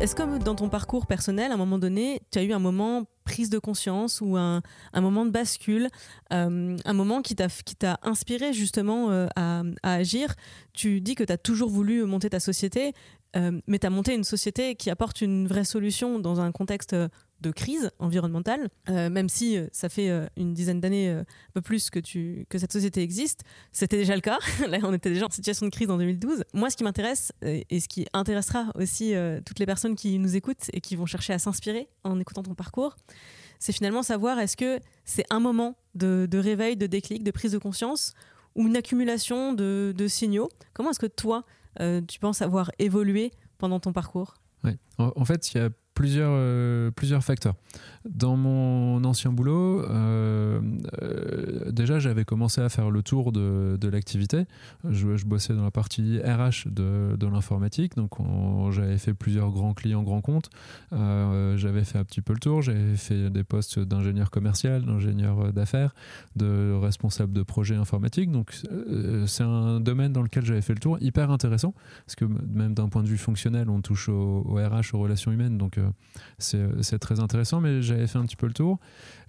Est-ce 0.00 0.14
que 0.14 0.38
dans 0.38 0.54
ton 0.54 0.68
parcours 0.68 1.06
personnel, 1.06 1.50
à 1.50 1.54
un 1.54 1.56
moment 1.56 1.78
donné, 1.78 2.20
tu 2.30 2.38
as 2.38 2.42
eu 2.42 2.52
un 2.52 2.58
moment 2.58 3.04
prise 3.24 3.48
de 3.48 3.58
conscience 3.58 4.20
ou 4.20 4.36
un, 4.36 4.60
moment 4.94 5.24
de 5.24 5.30
bascule, 5.30 5.88
euh, 6.32 6.76
un 6.84 6.92
moment 6.92 7.22
qui 7.22 7.36
t'a 7.36 7.98
inspiré 8.02 8.52
justement 8.52 9.10
euh, 9.10 9.28
à, 9.36 9.62
agir? 9.82 10.34
Tu 10.72 11.00
dis 11.00 11.14
que 11.14 11.24
tu 11.24 11.32
as 11.32 11.38
toujours 11.38 11.70
voulu 11.70 12.04
monter 12.04 12.28
ta 12.28 12.40
société, 12.40 12.92
euh, 13.36 13.60
mais 13.66 13.78
tu 13.78 13.86
as 13.86 13.90
monté 13.90 14.14
une 14.14 14.24
société 14.24 14.74
qui 14.74 14.90
apporte 14.90 15.20
une 15.22 15.46
vraie 15.46 15.64
solution 15.64 16.18
dans 16.18 16.40
un 16.40 16.52
contexte 16.52 16.94
de 17.40 17.50
crise 17.50 17.90
environnementale, 17.98 18.68
euh, 18.88 19.10
même 19.10 19.28
si 19.28 19.56
euh, 19.56 19.66
ça 19.72 19.88
fait 19.88 20.08
euh, 20.08 20.26
une 20.36 20.54
dizaine 20.54 20.80
d'années, 20.80 21.10
un 21.10 21.24
peu 21.52 21.60
plus 21.60 21.90
que, 21.90 21.98
tu, 21.98 22.46
que 22.48 22.58
cette 22.58 22.72
société 22.72 23.02
existe. 23.02 23.42
C'était 23.72 23.96
déjà 23.96 24.14
le 24.14 24.20
cas. 24.20 24.38
Là, 24.68 24.78
on 24.82 24.92
était 24.92 25.10
déjà 25.10 25.26
en 25.26 25.30
situation 25.30 25.66
de 25.66 25.70
crise 25.70 25.90
en 25.90 25.98
2012. 25.98 26.44
Moi, 26.54 26.70
ce 26.70 26.76
qui 26.76 26.84
m'intéresse 26.84 27.32
et 27.42 27.80
ce 27.80 27.88
qui 27.88 28.06
intéressera 28.12 28.66
aussi 28.74 29.14
toutes 29.44 29.58
les 29.58 29.66
personnes 29.66 29.94
qui 29.94 30.18
nous 30.18 30.36
écoutent 30.36 30.70
et 30.72 30.80
qui 30.80 30.96
vont 30.96 31.06
chercher 31.06 31.32
à 31.32 31.38
s'inspirer 31.38 31.88
en 32.04 32.18
écoutant 32.20 32.42
ton 32.42 32.54
parcours, 32.54 32.96
c'est 33.58 33.72
finalement 33.72 34.02
savoir 34.02 34.38
est-ce 34.38 34.56
que 34.56 34.80
c'est 35.04 35.24
un 35.30 35.40
moment 35.40 35.76
de, 35.94 36.28
réveil, 36.38 36.76
de 36.76 36.86
déclic, 36.86 37.22
de 37.22 37.30
prise 37.30 37.52
de 37.52 37.58
conscience 37.58 38.14
ou 38.54 38.66
une 38.66 38.76
accumulation 38.76 39.52
de, 39.52 40.06
signaux. 40.08 40.48
Comment 40.72 40.90
est-ce 40.90 41.00
que 41.00 41.06
toi, 41.06 41.44
tu 41.78 42.18
penses 42.20 42.42
avoir 42.42 42.70
évolué 42.78 43.32
pendant 43.58 43.80
ton 43.80 43.92
parcours? 43.92 44.34
En, 44.98 45.12
en, 45.16 45.24
fait, 45.24 45.52
il 45.52 45.58
y 45.58 45.60
a 45.60 45.70
plusieurs, 45.94 46.32
euh, 46.32 46.90
plusieurs 46.90 47.24
facteurs. 47.24 47.54
Dans 48.08 48.36
mon 48.36 49.02
ancien 49.04 49.32
boulot, 49.32 49.82
euh, 49.88 50.60
euh, 51.02 51.70
déjà 51.72 51.98
j'avais 51.98 52.24
commencé 52.24 52.60
à 52.60 52.68
faire 52.68 52.90
le 52.90 53.02
tour 53.02 53.32
de, 53.32 53.78
de 53.80 53.88
l'activité. 53.88 54.44
Je, 54.88 55.24
bossais 55.24 55.54
dans 55.54 55.64
la 55.64 55.70
partie 55.70 56.18
RH 56.18 56.68
de, 56.68 57.16
de 57.16 57.26
l'informatique, 57.26 57.96
donc 57.96 58.10
j'avais 58.72 58.98
fait 58.98 59.14
plusieurs 59.14 59.50
grands 59.52 59.72
clients, 59.72 60.02
grands 60.02 60.20
comptes. 60.20 60.50
j'avais 60.92 61.84
fait 61.84 61.98
un 61.98 62.04
petit 62.04 62.20
peu 62.20 62.34
le 62.34 62.40
tour, 62.40 62.60
j'avais 62.60 62.96
fait 62.96 63.30
des 63.30 63.44
postes 63.44 63.78
d'ingénieur 63.78 64.30
commercial, 64.30 64.84
d'ingénieur 64.84 65.52
d'affaires, 65.54 65.94
de 66.36 66.74
responsable 66.74 67.32
de 67.32 67.42
projet 67.42 67.76
informatique. 67.76 68.30
Donc 68.30 68.54
c'est 69.26 69.44
un 69.44 69.80
domaine 69.80 70.12
dans 70.12 70.22
lequel 70.22 70.44
j'avais 70.44 70.62
fait 70.62 70.74
le 70.74 70.80
tour, 70.80 70.98
hyper 71.00 71.30
intéressant, 71.30 71.72
parce 72.04 72.16
que 72.16 72.26
même 72.26 72.74
d'un 72.74 72.88
point 72.88 73.02
de 73.02 73.08
vue 73.08 73.18
fonctionnel, 73.18 73.70
on 73.70 73.80
touche 73.80 74.10
au, 74.10 74.44
au 74.46 74.56
RH, 74.56 74.92
aux 74.94 74.98
relations 74.98 75.32
humaines. 75.32 75.56
Donc 75.56 75.78
c'est 76.38 76.98
très 76.98 77.20
intéressant, 77.20 77.60
mais 77.60 77.82
j'avais 77.82 78.06
fait 78.06 78.18
un 78.18 78.24
petit 78.24 78.36
peu 78.36 78.46
le 78.46 78.52
tour. 78.52 78.78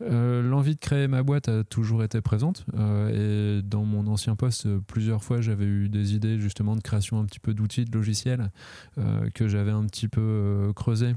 Euh, 0.02 0.42
l'envie 0.42 0.76
de 0.76 0.80
créer 0.80 1.08
ma 1.08 1.24
boîte 1.24 1.50
a 1.50 1.64
toujours 1.64 2.04
été 2.04 2.22
présente. 2.22 2.66
Euh, 2.76 3.60
et 3.60 3.62
dans 3.62 3.86
mon 3.86 4.08
ancien 4.08 4.36
poste, 4.36 4.68
plusieurs 4.88 5.24
fois, 5.24 5.42
j'avais 5.42 5.66
eu 5.66 5.90
des 5.90 6.14
idées 6.14 6.40
justement 6.40 6.76
de 6.76 6.82
création 6.82 7.20
un 7.20 7.26
petit 7.26 7.40
peu 7.40 7.54
d'outils, 7.54 7.86
de 7.86 7.94
logiciels 7.94 8.52
euh, 8.98 9.30
que 9.34 9.48
j'avais 9.48 9.72
un 9.72 9.86
petit 9.86 10.08
peu 10.08 10.72
creusé 10.76 11.16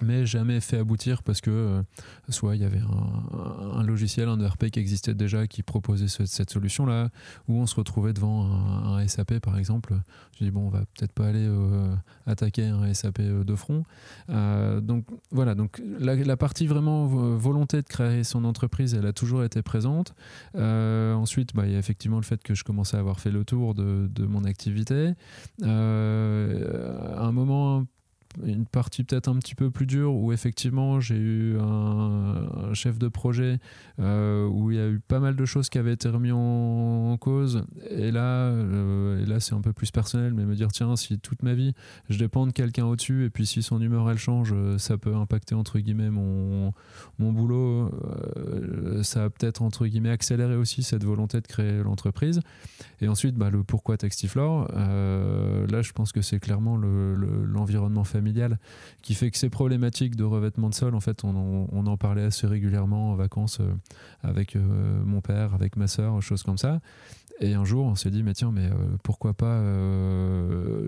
mais 0.00 0.26
jamais 0.26 0.60
fait 0.60 0.78
aboutir 0.78 1.22
parce 1.22 1.40
que 1.40 1.50
euh, 1.50 1.82
soit 2.28 2.56
il 2.56 2.62
y 2.62 2.64
avait 2.64 2.80
un, 2.80 3.82
logiciel, 3.84 4.28
un 4.28 4.40
ERP 4.40 4.70
qui 4.70 4.80
existait 4.80 5.14
déjà 5.14 5.46
qui 5.46 5.62
proposait 5.62 6.08
cette 6.08 6.50
solution-là, 6.50 7.10
ou 7.48 7.58
on 7.60 7.66
se 7.66 7.76
retrouvait 7.76 8.12
devant 8.12 8.44
un, 8.44 9.06
SAP 9.06 9.38
par 9.38 9.58
exemple. 9.58 9.94
Je 10.38 10.44
dis 10.44 10.50
bon, 10.50 10.66
on 10.66 10.68
va 10.68 10.80
peut-être 10.80 11.12
pas 11.12 11.26
aller 11.26 11.46
euh, 11.46 11.94
attaquer 12.26 12.64
un 12.64 12.92
SAP 12.92 13.20
euh, 13.20 13.44
de 13.44 13.54
front. 13.54 13.84
donc 14.28 15.04
voilà, 15.30 15.54
donc 15.54 15.80
la, 15.98 16.36
partie 16.36 16.66
vraiment 16.66 17.06
volonté 17.06 17.80
de 17.80 17.86
créer 17.86 18.24
son 18.24 18.44
entreprise, 18.44 18.94
elle 18.94 19.06
a 19.06 19.12
toujours 19.12 19.44
été 19.44 19.62
présente. 19.62 20.14
ensuite, 20.54 21.54
bah, 21.54 21.66
il 21.66 21.72
y 21.72 21.76
a 21.76 21.78
effectivement 21.78 22.16
le 22.16 22.24
fait 22.24 22.42
que 22.42 22.54
je 22.54 22.64
commençais 22.64 22.96
à 22.96 23.00
avoir 23.00 23.20
fait 23.20 23.30
le 23.30 23.44
tour 23.44 23.74
de, 23.74 24.08
de 24.12 24.26
mon 24.26 24.44
activité. 24.44 25.12
à 25.62 25.66
un 25.66 27.32
moment 27.32 27.86
une 28.42 28.66
partie 28.66 29.04
peut-être 29.04 29.28
un 29.28 29.36
petit 29.36 29.54
peu 29.54 29.70
plus 29.70 29.86
dure 29.86 30.14
où 30.14 30.32
effectivement 30.32 31.00
j'ai 31.00 31.16
eu 31.16 31.58
un, 31.58 32.72
chef 32.74 32.98
de 32.98 33.08
projet 33.08 33.58
euh, 34.00 34.46
où 34.46 34.70
il 34.70 34.76
y 34.76 34.80
a 34.80 34.88
eu 34.88 34.98
pas 34.98 35.20
mal 35.20 35.36
de 35.36 35.44
choses 35.44 35.68
qui 35.68 35.78
avaient 35.78 35.92
été 35.92 36.08
remises 36.08 36.32
en, 36.34 37.16
cause. 37.20 37.64
Et 37.90 38.10
là, 38.10 38.48
euh, 38.48 39.24
là 39.26 39.38
c'est 39.38 39.54
un 39.54 39.60
peu 39.60 39.72
plus 39.72 39.90
personnel 39.90 40.34
mais 40.34 40.44
me 40.44 40.56
dire 40.56 40.72
tiens 40.72 40.96
si 40.96 41.18
toute 41.20 41.42
ma 41.42 41.54
vie 41.54 41.74
je 42.08 42.18
dépends 42.18 42.46
de 42.46 42.52
quelqu'un 42.52 42.86
au-dessus 42.86 43.24
et 43.24 43.30
puis 43.30 43.46
si 43.46 43.62
son 43.62 43.80
humeur 43.80 44.10
elle 44.10 44.18
change 44.18 44.52
euh, 44.52 44.78
ça 44.78 44.98
peut 44.98 45.14
impacter 45.14 45.54
entre 45.54 45.78
guillemets 45.78 46.10
mon, 46.10 46.72
mon 47.18 47.32
boulot 47.32 47.90
ça 49.02 49.24
a 49.24 49.30
peut-être 49.30 49.62
entre 49.62 49.86
guillemets 49.86 50.10
accéléré 50.10 50.56
aussi 50.56 50.82
cette 50.82 51.04
volonté 51.04 51.40
de 51.40 51.46
créer 51.46 51.82
l'entreprise. 51.82 52.40
Et 53.00 53.08
ensuite 53.08 53.36
bah, 53.36 53.50
le 53.50 53.62
pourquoi 53.62 53.96
Textiflore 53.96 54.68
là 54.72 55.82
je 55.82 55.92
pense 55.92 56.12
que 56.12 56.20
c'est 56.20 56.40
clairement 56.40 56.76
l'environnement 56.76 58.00
le, 58.00 58.06
familial 58.06 58.23
qui 59.02 59.14
fait 59.14 59.30
que 59.30 59.38
ces 59.38 59.50
problématiques 59.50 60.16
de 60.16 60.24
revêtement 60.24 60.70
de 60.70 60.74
sol, 60.74 60.94
en 60.94 61.00
fait, 61.00 61.24
on, 61.24 61.86
en 61.86 61.96
parlait 61.96 62.22
assez 62.22 62.46
régulièrement 62.46 63.12
en 63.12 63.14
vacances 63.14 63.58
euh, 63.60 63.72
avec 64.22 64.56
euh, 64.56 64.60
mon 65.04 65.20
père, 65.20 65.54
avec 65.54 65.76
ma 65.76 65.86
soeur, 65.86 66.20
choses 66.22 66.42
comme 66.42 66.58
ça. 66.58 66.80
Et 67.40 67.54
un 67.54 67.64
jour, 67.64 67.84
on 67.86 67.94
s'est 67.96 68.10
dit, 68.10 68.22
mais 68.22 68.32
tiens, 68.32 68.52
mais 68.52 68.66
euh, 68.66 68.96
pourquoi 69.02 69.34
pas 69.34 69.60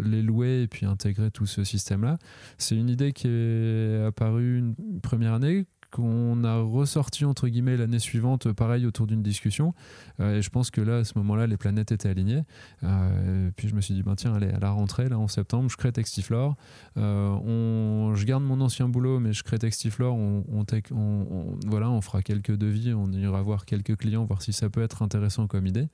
les 0.05 0.23
louer 0.23 0.63
et 0.63 0.69
puis 0.69 0.87
intégrer 0.87 1.31
tout 1.31 1.47
ce 1.47 1.65
système-là? 1.65 2.19
C'est 2.57 2.77
une 2.77 2.89
idée 2.89 3.13
qui 3.13 3.27
est 3.29 4.05
apparue 4.07 4.59
une 4.59 5.01
première 5.01 5.35
année, 5.35 5.67
qu'on 5.97 6.45
a 6.45 6.61
ressorti 6.61 7.25
entre 7.25 7.49
guillemets 7.49 7.77
l'année 7.77 7.99
suivante, 7.99 8.53
pareil 8.53 8.87
autour 8.87 9.07
d'une 9.07 9.23
discussion. 9.23 9.75
Euh, 10.21 10.39
et 10.39 10.43
je 10.43 10.51
pense 10.51 10.71
que 10.71 10.81
là, 10.81 10.99
à 10.99 11.05
ce 11.05 11.17
moment-là, 11.17 11.47
les 11.47 11.57
planètes 11.57 11.91
étaient 11.91 12.09
alignées. 12.09 12.43
Euh, 12.85 13.49
et 13.49 13.53
puis 13.53 13.69
je 13.69 13.75
me 13.75 13.81
suis 13.81 13.95
dit, 13.95 14.03
ben 14.03 14.15
tiens, 14.15 14.35
allez, 14.35 14.51
à 14.51 14.59
la 14.59 14.71
rentrée, 14.71 15.09
là 15.09 15.19
en 15.19 15.29
septembre, 15.29 15.71
je 15.71 15.77
crée 15.77 15.93
Textiflore. 15.93 16.57
Euh, 16.99 17.31
on, 17.31 18.15
je 18.15 18.25
garde 18.27 18.45
mon 18.45 18.61
ancien 18.61 18.89
boulot, 18.89 19.21
mais 19.21 19.33
je 19.33 19.43
crée 19.43 19.59
Textiflore. 19.59 20.15
On, 20.15 20.45
on, 20.53 21.59
voilà, 21.67 21.91
on 21.91 22.01
fera 22.01 22.23
quelques 22.23 22.57
devis, 22.57 22.93
on 22.93 23.11
ira 23.13 23.41
voir 23.43 23.65
quelques 23.65 23.97
clients, 23.97 24.25
voir 24.25 24.43
si 24.43 24.53
ça 24.53 24.69
peut 24.69 24.83
être 24.83 25.03
intéressant 25.03 25.47
comme 25.47 25.67
idée. 25.67 25.89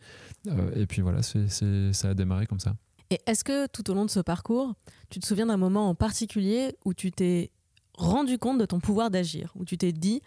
et 0.75 0.87
puis 0.87 1.03
voilà, 1.03 1.23
c'est, 1.23 1.49
ça 1.93 2.09
a 2.09 2.15
démarré 2.15 2.47
comme 2.47 2.61
ça. 2.61 2.75
Et 3.11 3.21
est-ce 3.27 3.45
que 3.45 3.67
tout 3.67 3.91
au 3.91 3.95
long 3.95 4.07
de 4.07 4.11
ce 4.11 4.21
parcours, 4.21 4.75
tu 5.11 5.21
te 5.21 5.27
souviens 5.27 5.47
d'un 5.47 5.59
moment 5.59 5.91
en 5.91 5.95
particulier 5.95 6.77
où 6.85 6.95
tu 6.95 7.13
t'es 7.13 7.51
rendu 7.95 8.39
compte 8.39 8.59
de 8.59 8.67
ton 8.67 8.81
pouvoir 8.81 9.11
d'agir, 9.11 9.53
où 9.57 9.65
tu 9.65 9.79
t'es 9.79 9.93
dit, 9.93 10.23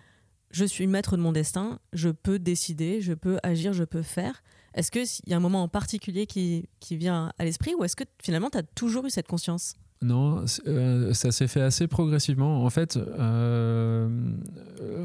je 0.51 0.65
suis 0.65 0.87
maître 0.87 1.17
de 1.17 1.21
mon 1.21 1.31
destin, 1.31 1.79
je 1.93 2.09
peux 2.09 2.39
décider, 2.39 3.01
je 3.01 3.13
peux 3.13 3.37
agir, 3.43 3.73
je 3.73 3.83
peux 3.83 4.01
faire. 4.01 4.43
Est-ce 4.73 4.91
qu'il 4.91 5.29
y 5.29 5.33
a 5.33 5.37
un 5.37 5.41
moment 5.41 5.63
en 5.63 5.67
particulier 5.67 6.27
qui, 6.27 6.69
qui 6.79 6.97
vient 6.97 7.31
à 7.37 7.45
l'esprit 7.45 7.73
ou 7.75 7.83
est-ce 7.83 7.95
que 7.95 8.03
finalement 8.21 8.49
tu 8.49 8.57
as 8.57 8.63
toujours 8.63 9.05
eu 9.05 9.09
cette 9.09 9.27
conscience? 9.27 9.75
Non, 10.01 10.45
euh, 10.67 11.13
ça 11.13 11.31
s'est 11.31 11.47
fait 11.47 11.61
assez 11.61 11.87
progressivement. 11.87 12.63
En 12.63 12.69
fait, 12.69 12.97
euh, 12.97 14.07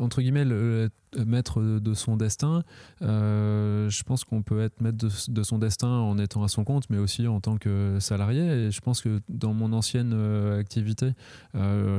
entre 0.01 0.21
guillemets, 0.21 0.45
le, 0.45 0.91
maître 1.27 1.61
de 1.63 1.95
son 1.95 2.17
destin, 2.17 2.63
euh, 3.03 3.89
je 3.89 4.03
pense 4.03 4.25
qu'on 4.25 4.43
peut 4.43 4.61
être 4.63 4.81
maître 4.81 4.99
de, 5.29 5.43
son 5.43 5.59
destin 5.59 5.89
en 5.89 6.19
étant 6.19 6.43
à 6.43 6.49
son 6.49 6.65
compte, 6.65 6.89
mais 6.91 6.99
aussi 6.99 7.27
en 7.27 7.41
tant 7.41 7.57
que 7.57 7.99
salarié. 8.01 8.43
Et 8.43 8.71
je 8.71 8.81
pense 8.81 9.01
que 9.01 9.21
dans 9.29 9.55
mon 9.55 9.73
ancienne 9.73 10.13
activité, 10.59 11.13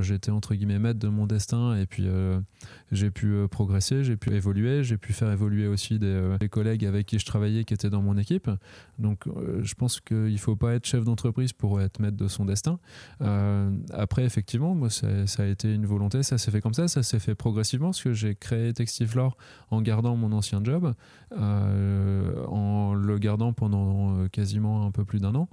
j'étais 0.01 0.31
entre 0.31 0.55
guillemets 0.55 0.79
maître 0.79 0.99
de 0.99 1.07
mon 1.07 1.27
destin 1.27 1.75
et 1.75 1.85
puis 1.85 2.07
j'ai 2.91 3.11
pu 3.11 3.35
progresser, 3.49 4.03
j'ai 4.03 4.17
pu 4.17 4.33
évoluer, 4.33 4.83
j'ai 4.83 4.97
pu 4.97 5.13
faire 5.13 5.31
évoluer 5.31 5.67
aussi 5.67 5.99
des, 5.99 6.37
collègues 6.49 6.85
avec 6.85 7.05
qui 7.07 7.19
je 7.19 7.25
travaillais 7.25 7.63
qui 7.63 7.73
étaient 7.73 7.89
dans 7.89 8.01
mon 8.01 8.17
équipe. 8.17 8.49
Donc 8.99 9.25
je 9.61 9.73
pense 9.73 9.99
qu'il 9.99 10.33
ne 10.33 10.37
faut 10.37 10.55
pas 10.55 10.73
être 10.73 10.85
chef 10.85 11.03
d'entreprise 11.03 11.53
pour 11.53 11.81
être 11.81 11.99
maître 11.99 12.17
de 12.17 12.27
son 12.27 12.45
destin. 12.45 12.79
Euh, 13.21 13.71
après, 13.93 14.23
effectivement, 14.23 14.75
moi, 14.75 14.89
ça, 14.89 15.07
a 15.39 15.45
été 15.45 15.73
une 15.73 15.85
volonté, 15.85 16.23
ça 16.23 16.37
s'est 16.37 16.51
fait 16.51 16.61
comme 16.61 16.73
ça, 16.73 16.87
ça 16.87 17.03
s'est 17.03 17.19
fait 17.19 17.35
progressivement, 17.35 17.87
parce 17.87 18.03
que 18.03 18.13
j'ai 18.13 18.35
créé 18.35 18.73
En 19.69 19.81
gardant 19.81 20.15
mon 20.15 20.31
ancien 20.33 20.61
job, 20.63 20.93
euh, 21.37 22.45
en 22.47 22.93
le 22.93 23.17
gardant 23.17 23.53
pendant 23.53 24.17
euh, 24.17 24.27
quasiment 24.27 24.85
un 24.85 24.91
peu 24.91 25.05
plus 25.05 25.19
d'un 25.19 25.35
an, 25.35 25.47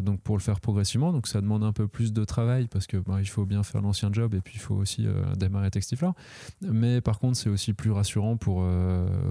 donc 0.00 0.20
pour 0.20 0.36
le 0.36 0.42
faire 0.42 0.60
progressivement, 0.60 1.12
donc 1.12 1.26
ça 1.26 1.40
demande 1.40 1.64
un 1.64 1.72
peu 1.72 1.88
plus 1.88 2.12
de 2.12 2.24
travail, 2.24 2.66
parce 2.68 2.86
que 2.86 2.96
bah, 2.96 3.18
il 3.20 3.28
faut 3.28 3.44
bien 3.44 3.62
faire 3.62 3.82
l'ancien 3.82 4.10
job, 4.12 4.34
et 4.34 4.40
puis 4.40 4.54
il 4.56 4.60
faut 4.60 4.74
aussi 4.74 5.06
démarrer 5.36 5.70
Textiflore, 5.70 6.14
mais 6.62 7.00
par 7.00 7.18
contre, 7.18 7.36
c'est 7.36 7.50
aussi 7.50 7.72
plus 7.72 7.90
rassurant 7.90 8.36
pour 8.36 8.64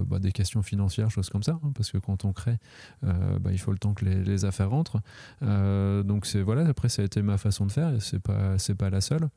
bah, 0.06 0.18
des 0.18 0.32
questions 0.32 0.62
financières, 0.62 1.10
choses 1.10 1.30
comme 1.30 1.42
ça, 1.42 1.58
hein, 1.62 1.72
parce 1.74 1.90
que 1.90 1.98
quand 1.98 2.24
on 2.24 2.32
crée, 2.32 2.58
bah, 3.02 3.50
il 3.50 3.58
faut 3.58 3.72
le 3.72 3.78
temps 3.78 3.94
que 3.94 4.04
les, 4.04 4.44
affaires 4.44 4.70
rentrent, 4.70 5.00
donc 5.40 6.26
c'est 6.26 6.42
voilà, 6.42 6.66
après, 6.68 6.88
ça 6.88 7.02
a 7.02 7.04
été 7.04 7.22
ma 7.22 7.38
façon 7.38 7.66
de 7.66 7.72
faire 7.72 7.92
c'est 8.00 8.20
pas 8.20 8.58
c'est 8.58 8.74
pas 8.74 8.90
la 8.90 9.00
seule. 9.00 9.28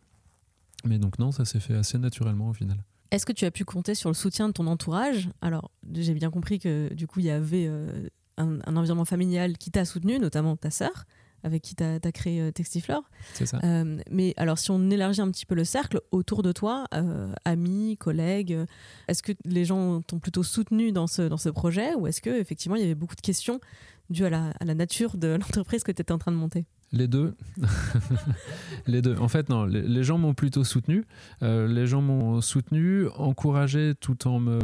Mais 0.85 0.97
donc 0.97 1.19
non, 1.19 1.31
ça 1.31 1.45
s'est 1.45 1.59
fait 1.59 1.75
assez 1.75 1.97
naturellement 1.97 2.49
au 2.49 2.53
final. 2.53 2.77
Est-ce 3.11 3.25
que 3.25 3.31
tu 3.31 3.45
as 3.45 3.51
pu 3.51 3.65
compter 3.65 3.95
sur 3.95 4.09
le 4.09 4.13
soutien 4.13 4.47
de 4.47 4.53
ton 4.53 4.67
entourage? 4.67 5.29
Alors, 5.41 5.71
j'ai 5.93 6.13
bien 6.13 6.29
compris 6.29 6.59
que 6.59 6.93
du 6.93 7.07
coup, 7.07 7.19
il 7.19 7.25
y 7.25 7.31
avait 7.31 7.65
euh, 7.67 8.07
un, 8.37 8.59
environnement 8.75 9.05
familial 9.05 9.57
qui 9.57 9.71
t'a 9.71 9.83
soutenu, 9.83 10.19
notamment 10.19 10.55
ta 10.55 10.69
sœur, 10.69 11.05
avec 11.43 11.63
qui 11.63 11.75
tu 11.75 11.83
as, 11.83 11.99
créé 12.11 12.41
euh, 12.41 12.51
Textiflore. 12.51 13.03
C'est 13.33 13.47
ça. 13.47 13.59
Euh, 13.63 13.97
mais 14.11 14.35
alors, 14.37 14.59
si 14.59 14.69
on 14.69 14.91
élargit 14.91 15.21
un 15.21 15.31
petit 15.31 15.47
peu 15.47 15.55
le 15.55 15.63
cercle 15.63 16.01
autour 16.11 16.43
de 16.43 16.51
toi, 16.51 16.85
amis, 17.45 17.97
collègues, 17.97 18.57
est-ce 19.07 19.23
que 19.23 19.31
les 19.43 19.65
gens 19.65 20.01
t'ont 20.01 20.19
plutôt 20.19 20.43
soutenu 20.43 20.91
dans 20.91 21.07
ce, 21.07 21.23
dans 21.23 21.37
ce 21.37 21.49
projet? 21.49 21.95
Ou 21.95 22.05
est-ce 22.05 22.21
que 22.21 22.29
effectivement 22.29 22.75
il 22.75 22.81
y 22.81 22.85
avait 22.85 22.95
beaucoup 22.95 23.15
de 23.15 23.21
questions 23.21 23.59
dû 24.11 24.25
à 24.25 24.29
la, 24.29 24.73
nature 24.75 25.17
de 25.17 25.27
l'entreprise 25.41 25.83
que 25.83 25.91
tu 25.91 26.01
étais 26.01 26.11
en 26.11 26.19
train 26.19 26.31
de 26.31 26.37
monter? 26.37 26.65
Les 26.91 27.07
deux. 27.07 27.35
les 28.87 29.01
deux. 29.01 29.15
En 29.17 29.27
fait, 29.27 29.49
non, 29.49 29.65
les, 29.65 30.03
gens 30.03 30.17
m'ont 30.17 30.33
plutôt 30.33 30.63
soutenu. 30.63 31.05
Euh, 31.43 31.67
les 31.67 31.85
gens 31.85 32.01
m'ont 32.01 32.41
soutenu, 32.41 33.07
encouragé 33.15 33.93
tout 33.99 34.27
en 34.27 34.39
me 34.39 34.59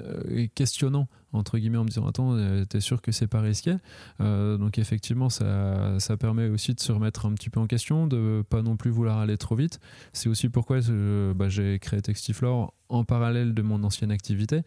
euh, 0.00 0.46
questionnant 0.54 1.06
entre 1.32 1.58
guillemets 1.58 1.78
en 1.78 1.84
me 1.84 1.88
disant 1.88 2.06
attends 2.06 2.34
euh, 2.34 2.64
t'es 2.64 2.80
sûr 2.80 3.02
que 3.02 3.12
c'est 3.12 3.26
pas 3.26 3.40
risqué? 3.40 3.76
Donc 4.18 4.78
effectivement 4.78 5.28
ça, 5.28 5.98
ça, 5.98 6.16
permet 6.16 6.48
aussi 6.48 6.74
de 6.74 6.80
se 6.80 6.92
remettre 6.92 7.26
un 7.26 7.32
petit 7.34 7.50
peu 7.50 7.60
en 7.60 7.66
question 7.66 8.06
de 8.06 8.42
pas 8.48 8.62
non 8.62 8.76
plus 8.76 8.90
vouloir 8.90 9.18
aller 9.18 9.36
trop 9.36 9.54
vite 9.54 9.80
c'est 10.12 10.28
aussi 10.28 10.48
pourquoi 10.48 10.78
bah, 11.34 11.48
j'ai 11.48 11.78
créé 11.78 12.00
Textiflore 12.00 12.72
en 12.88 13.04
parallèle 13.04 13.54
de 13.54 13.62
mon 13.62 13.82
ancienne 13.84 14.10
activité, 14.10 14.62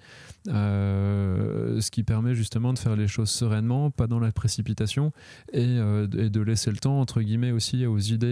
euh, 0.48 1.80
ce 1.80 1.92
qui 1.92 2.04
permet 2.04 2.36
justement 2.36 2.74
de 2.74 2.80
faire 2.80 2.96
les 2.96 3.08
choses 3.08 3.30
sereinement, 3.30 3.92
pas 3.92 4.08
dans 4.08 4.20
la 4.20 4.32
précipitation, 4.32 5.14
et, 5.54 5.66
euh, 5.66 6.08
de 6.08 6.42
laisser 6.42 6.72
le 6.72 6.78
temps, 6.78 7.00
entre 7.00 7.22
guillemets, 7.22 7.52
aussi 7.52 7.86
aux 7.86 8.00
idées 8.00 8.28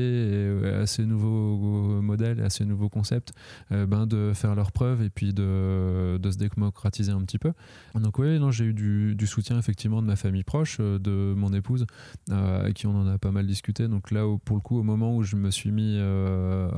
et 0.64 0.70
à 0.70 0.86
ces 0.86 1.06
nouveaux 1.06 2.02
modèles, 2.02 2.42
à 2.42 2.50
ces 2.50 2.66
nouveaux 2.66 2.90
concepts, 2.90 3.34
euh, 3.72 3.86
ben, 3.86 4.06
de 4.08 4.34
faire 4.34 4.56
leurs 4.56 4.72
preuves 4.72 5.02
et 5.02 5.10
puis 5.10 5.34
de, 5.34 6.18
de, 6.18 6.32
se 6.32 6.38
démocratiser 6.38 7.12
un 7.12 7.22
petit 7.22 7.40
peu. 7.40 7.54
Donc 7.96 8.17
oui, 8.18 8.40
j'ai 8.52 8.66
eu 8.66 8.74
du, 8.74 9.28
soutien 9.28 9.58
effectivement 9.58 10.02
de 10.02 10.08
ma 10.08 10.16
famille 10.16 10.44
proche, 10.44 10.80
de 10.80 11.34
mon 11.36 11.54
épouse, 11.54 11.86
avec 12.30 12.76
qui 12.76 12.88
on 12.88 12.96
en 12.96 13.08
a 13.08 13.18
pas 13.18 13.32
mal 13.32 13.46
discuté. 13.46 13.88
Donc 13.88 14.12
là, 14.12 14.24
pour 14.46 14.56
le 14.56 14.62
coup, 14.62 14.80
au 14.80 14.84
moment 14.84 15.16
où 15.16 15.24
je 15.24 15.36
me 15.36 15.52
suis 15.52 15.72
mis 15.72 16.00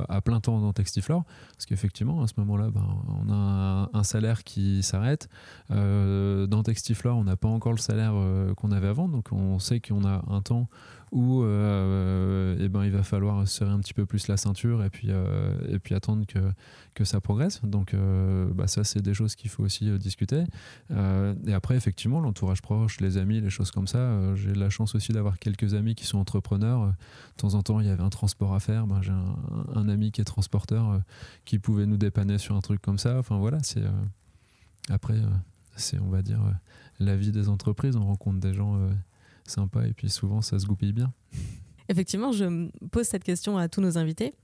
à 0.08 0.20
plein 0.20 0.40
temps 0.40 0.60
dans 0.60 0.72
Textiflore, 0.72 1.24
parce 1.56 1.66
qu'effectivement, 1.66 2.22
à 2.22 2.26
ce 2.26 2.34
moment-là, 2.38 2.70
ben, 2.70 2.86
on 3.22 3.30
a 3.30 3.90
un, 3.92 4.02
salaire 4.02 4.44
qui 4.44 4.82
s'arrête. 4.82 5.28
Euh, 5.70 6.46
dans 6.46 6.62
Textiflore, 6.62 7.16
on 7.16 7.24
n'a 7.24 7.36
pas 7.36 7.48
encore 7.48 7.72
le 7.72 7.78
salaire 7.78 8.12
euh, 8.14 8.54
qu'on 8.54 8.72
avait 8.72 8.88
avant, 8.88 9.08
donc 9.08 9.28
on 9.32 9.58
sait 9.58 9.80
qu'on 9.80 10.04
a 10.04 10.24
un 10.28 10.40
temps 10.40 10.68
où 11.12 11.42
euh, 11.42 12.56
eh 12.60 12.68
ben, 12.68 12.84
il 12.84 12.92
va 12.92 13.02
falloir 13.02 13.46
serrer 13.48 13.70
un 13.70 13.80
petit 13.80 13.94
peu 13.94 14.06
plus 14.06 14.28
la 14.28 14.36
ceinture 14.36 14.84
et 14.84 14.90
puis, 14.90 15.10
et 15.68 15.78
puis 15.78 15.94
attendre 15.94 16.24
que, 16.26 16.38
que 16.94 17.04
ça 17.04 17.20
progresse. 17.20 17.60
Donc 17.64 17.94
bah, 18.54 18.66
ça, 18.66 18.84
c'est 18.84 19.02
des 19.02 19.14
choses 19.14 19.34
qu'il 19.34 19.50
faut 19.50 19.64
aussi 19.64 19.90
discuter. 19.98 20.44
et 20.90 21.52
après, 21.52 21.76
effectivement, 21.76 22.20
l'entourage 22.20 22.62
proche, 22.62 23.00
les 23.00 23.16
amis, 23.16 23.40
les 23.40 23.50
choses 23.50 23.70
comme 23.70 23.86
ça, 23.86 24.34
j'ai 24.36 24.54
la 24.54 24.70
chance 24.70 24.94
aussi 24.94 25.12
d'avoir 25.12 25.38
quelques 25.38 25.74
amis 25.74 25.94
qui 25.94 26.06
sont 26.06 26.18
entrepreneurs. 26.18 26.86
De 26.86 26.92
temps 27.36 27.54
en 27.54 27.62
temps, 27.62 27.80
il 27.80 27.86
y 27.86 27.90
avait 27.90 28.02
un 28.02 28.10
transport 28.10 28.54
à 28.54 28.60
faire. 28.60 28.86
Ben, 28.86 29.02
j'ai 29.02 29.12
un, 29.12 29.36
un, 29.74 29.88
ami 29.88 30.12
qui 30.12 30.20
est 30.20 30.24
transporteur 30.24 31.00
qui 31.44 31.58
pouvait 31.58 31.86
nous 31.86 31.96
dépanner 31.96 32.38
sur 32.38 32.56
un 32.56 32.60
truc 32.60 32.80
comme 32.80 32.98
ça. 32.98 33.18
Enfin 33.18 33.38
voilà, 33.38 33.58
c'est 33.62 33.82
euh, 33.82 33.90
après, 34.88 35.14
euh, 35.14 35.28
c'est 35.76 35.98
on 35.98 36.08
va 36.08 36.22
dire 36.22 36.42
euh, 36.42 36.52
la 36.98 37.16
vie 37.16 37.32
des 37.32 37.48
entreprises. 37.48 37.96
On 37.96 38.06
rencontre 38.06 38.40
des 38.40 38.54
gens 38.54 38.78
sympas 39.50 39.84
et 39.84 39.92
puis 39.92 40.08
souvent 40.08 40.40
ça 40.40 40.58
se 40.58 40.66
goupille 40.66 40.92
bien. 40.92 41.12
Effectivement, 41.88 42.32
je 42.32 42.68
pose 42.90 43.06
cette 43.06 43.24
question 43.24 43.58
à 43.58 43.68
tous 43.68 43.80
nos 43.80 43.98
invités. 43.98 44.34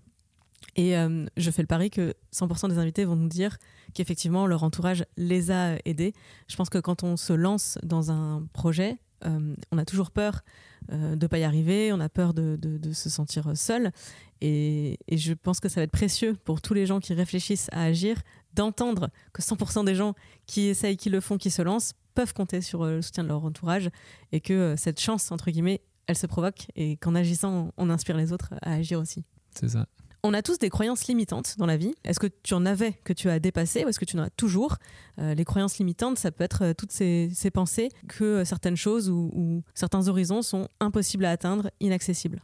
Et 0.75 0.95
je 1.37 1.51
fais 1.51 1.63
le 1.63 1.67
pari 1.67 1.91
que 1.91 2.15
100% 2.35 2.69
des 2.69 2.79
invités 2.79 3.05
vont 3.05 3.15
nous 3.15 3.29
dire 3.29 3.57
qu'effectivement 3.95 4.47
leur 4.47 4.63
entourage 4.63 5.05
les 5.17 5.51
a 5.51 5.77
aidés. 5.85 6.13
Je 6.49 6.57
pense 6.57 6.69
que 6.71 6.79
quand 6.79 7.03
on 7.03 7.17
se 7.17 7.33
lance 7.33 7.79
dans 7.83 8.11
un 8.11 8.47
projet, 8.53 8.99
on 9.25 9.79
a 9.79 9.85
toujours 9.85 10.11
peur 10.11 10.43
de 10.91 11.15
ne 11.15 11.27
pas 11.29 11.39
y 11.39 11.45
arriver, 11.45 11.93
on 11.93 12.01
a 12.01 12.09
peur 12.09 12.35
de, 12.35 12.59
de 12.61 12.93
se 12.93 13.09
sentir 13.09 13.57
seul. 13.57 13.93
Et, 14.41 14.99
je 15.11 15.33
pense 15.33 15.61
que 15.61 15.69
ça 15.69 15.81
va 15.81 15.85
être 15.85 15.93
précieux 15.93 16.37
pour 16.45 16.61
tous 16.61 16.75
les 16.75 16.87
gens 16.87 17.01
qui 17.01 17.15
réfléchissent 17.15 17.69
à 17.73 17.85
agir 17.85 18.21
d'entendre 18.55 19.11
que 19.33 19.43
100% 19.43 19.85
des 19.85 19.95
gens 19.95 20.15
qui 20.47 20.63
essayent, 20.63 20.97
qui 20.97 21.11
le 21.11 21.21
font, 21.21 21.39
qui 21.39 21.51
se 21.51 21.63
lancent, 21.63 21.95
peuvent 22.17 22.35
compter 22.35 22.61
sur 22.61 22.83
euh, 22.83 22.97
le 22.97 23.03
soutien 23.03 23.23
de 23.23 23.29
leur 23.29 23.45
entourage 23.45 23.91
et 24.33 24.41
que 24.41 24.53
euh, 24.53 24.77
cette 24.77 24.99
chance, 24.99 25.31
entre 25.31 25.51
guillemets, 25.53 25.83
elle 26.09 26.17
se 26.17 26.27
provoque 26.27 26.67
et 26.75 26.97
qu'en 26.97 27.15
agissant, 27.15 27.73
on 27.77 27.91
inspire 27.91 28.17
les 28.17 28.33
autres 28.33 28.55
à 28.63 28.73
agir 28.73 28.99
aussi. 28.99 29.25
C'est 29.55 29.69
ça. 29.69 29.87
On 30.23 30.35
a 30.35 30.43
tous 30.43 30.59
des 30.59 30.71
croyances 30.71 31.07
limitantes 31.07 31.57
dans 31.59 31.67
la 31.67 31.77
vie. 31.77 31.95
Est-ce 32.03 32.19
que 32.19 32.27
tu 32.27 32.55
en 32.55 32.67
avais 32.67 32.95
que 33.05 33.13
tu 33.13 33.29
as 33.29 33.39
dépassé 33.39 33.85
ou 33.85 33.89
est-ce 33.89 34.01
que 34.01 34.05
tu 34.05 34.19
en 34.19 34.23
as 34.23 34.31
toujours? 34.31 34.79
Euh, 35.21 35.35
Les 35.35 35.45
croyances 35.45 35.79
limitantes, 35.79 36.19
ça 36.19 36.33
peut 36.33 36.43
être 36.43 36.73
toutes 36.73 36.91
ces, 36.91 37.31
pensées 37.53 37.91
que 38.09 38.43
certaines 38.45 38.77
choses 38.77 39.09
ou 39.09 39.63
certains 39.75 40.09
horizons 40.09 40.43
sont 40.43 40.69
impossibles 40.81 41.27
à 41.27 41.31
atteindre, 41.31 41.71
inaccessibles. 41.79 42.43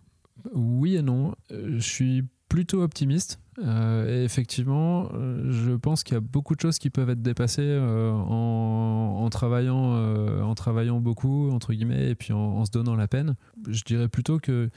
Oui 0.52 0.96
et 0.96 1.02
non. 1.02 1.34
Je 1.50 1.78
suis 1.78 2.24
plutôt 2.48 2.82
optimiste. 2.82 3.40
Euh, 3.58 4.24
effectivement, 4.24 5.10
euh, 5.12 5.50
je 5.50 5.72
pense 5.72 6.02
qu'il 6.02 6.14
y 6.14 6.16
a 6.16 6.20
beaucoup 6.20 6.54
de 6.54 6.60
choses 6.60 6.78
qui 6.78 6.88
peuvent 6.88 7.10
être 7.10 7.22
dépassées 7.22 7.78
en, 7.78 9.28
travaillant, 9.30 10.42
en 10.42 10.54
travaillant 10.54 11.00
beaucoup, 11.00 11.50
entre 11.50 11.72
guillemets, 11.72 12.10
et 12.10 12.14
puis 12.14 12.32
en, 12.32 12.64
se 12.64 12.70
donnant 12.70 12.96
la 12.96 13.08
peine. 13.08 13.36
Je 13.68 13.82
dirais 13.84 14.08
plutôt 14.08 14.38
que 14.38 14.70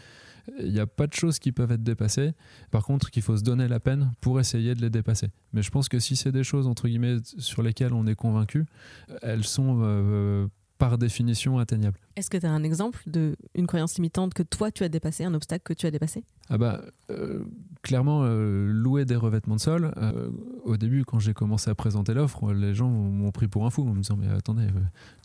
il 0.59 0.71
n'y 0.71 0.79
a 0.79 0.85
pas 0.85 1.07
de 1.07 1.13
choses 1.13 1.39
qui 1.39 1.51
peuvent 1.51 1.71
être 1.71 1.81
dépassées. 1.81 2.33
Par 2.69 2.83
contre, 2.83 3.09
qu'il 3.09 3.23
faut 3.23 3.35
se 3.35 3.41
donner 3.41 3.67
la 3.67 3.79
peine 3.79 4.13
pour 4.21 4.39
essayer 4.39 4.75
de 4.75 4.81
les 4.81 4.91
dépasser. 4.91 5.29
Mais 5.53 5.63
je 5.63 5.71
pense 5.71 5.89
que 5.89 5.97
si 5.97 6.15
c'est 6.15 6.31
des 6.31 6.43
choses, 6.43 6.67
entre 6.67 6.87
guillemets, 6.87 7.17
sur 7.39 7.63
lesquelles 7.63 7.93
on 7.93 8.05
est 8.05 8.13
convaincu, 8.13 8.65
elles 9.23 9.43
sont 9.43 10.47
par 10.77 10.99
définition 10.99 11.57
atteignable. 11.57 11.99
Est-ce 12.15 12.29
que 12.29 12.37
tu 12.37 12.45
as 12.45 12.51
un 12.51 12.63
exemple 12.63 13.01
d'une 13.07 13.67
croyance 13.67 13.95
limitante 13.95 14.33
que 14.33 14.43
toi 14.43 14.71
tu 14.71 14.83
as 14.83 14.89
dépassé, 14.89 15.25
un 15.25 15.33
obstacle 15.33 15.63
que 15.63 15.73
tu 15.73 15.85
as 15.85 15.91
dépassé? 15.91 16.23
Ah 16.49 16.57
bah 16.57 16.81
euh, 17.11 17.43
clairement 17.81 18.21
euh, 18.23 18.67
louer 18.71 19.05
des 19.05 19.15
revêtements 19.15 19.55
de 19.55 19.59
sol. 19.59 19.91
Euh, 19.97 20.29
au 20.63 20.75
début 20.77 21.05
quand 21.05 21.19
j'ai 21.19 21.33
commencé 21.33 21.69
à 21.69 21.75
présenter 21.75 22.13
l'offre, 22.13 22.51
les 22.51 22.73
gens 22.73 22.89
m'ont 22.89 23.31
pris 23.31 23.47
pour 23.47 23.65
un 23.65 23.69
fou 23.69 23.87
en 23.87 23.93
me 23.93 24.01
disant 24.01 24.15
mais 24.15 24.27
attendez, 24.27 24.67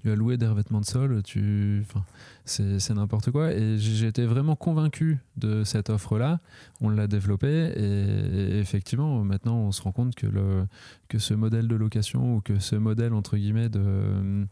tu 0.03 0.11
as 0.11 0.15
loué 0.15 0.37
des 0.37 0.47
revêtements 0.47 0.81
de 0.81 0.87
sol, 0.87 1.23
tu, 1.23 1.85
enfin 1.87 2.05
c'est 2.45 2.95
n'importe 2.95 3.31
quoi. 3.31 3.53
Et 3.53 3.79
j'étais 3.79 4.27
vraiment 4.27 4.57
convaincu 4.57 5.19
de 5.37 5.63
cette 5.65 5.89
offre-là. 5.89 6.41
On 6.81 6.89
l'a 6.89 7.07
développée 7.07 7.73
et, 7.77 8.59
effectivement 8.59 9.23
maintenant 9.25 9.57
on 9.57 9.73
se 9.73 9.83
rend 9.83 9.93
compte 9.93 10.15
que 10.15 10.27
le 10.27 10.67
que 11.09 11.19
ce 11.19 11.35
modèle 11.35 11.69
de 11.69 11.77
location 11.77 12.37
ou 12.37 12.41
que 12.41 12.59
ce 12.59 12.77
modèle 12.77 13.13
entre 13.15 13.37
guillemets 13.37 13.69
de 13.69 14.47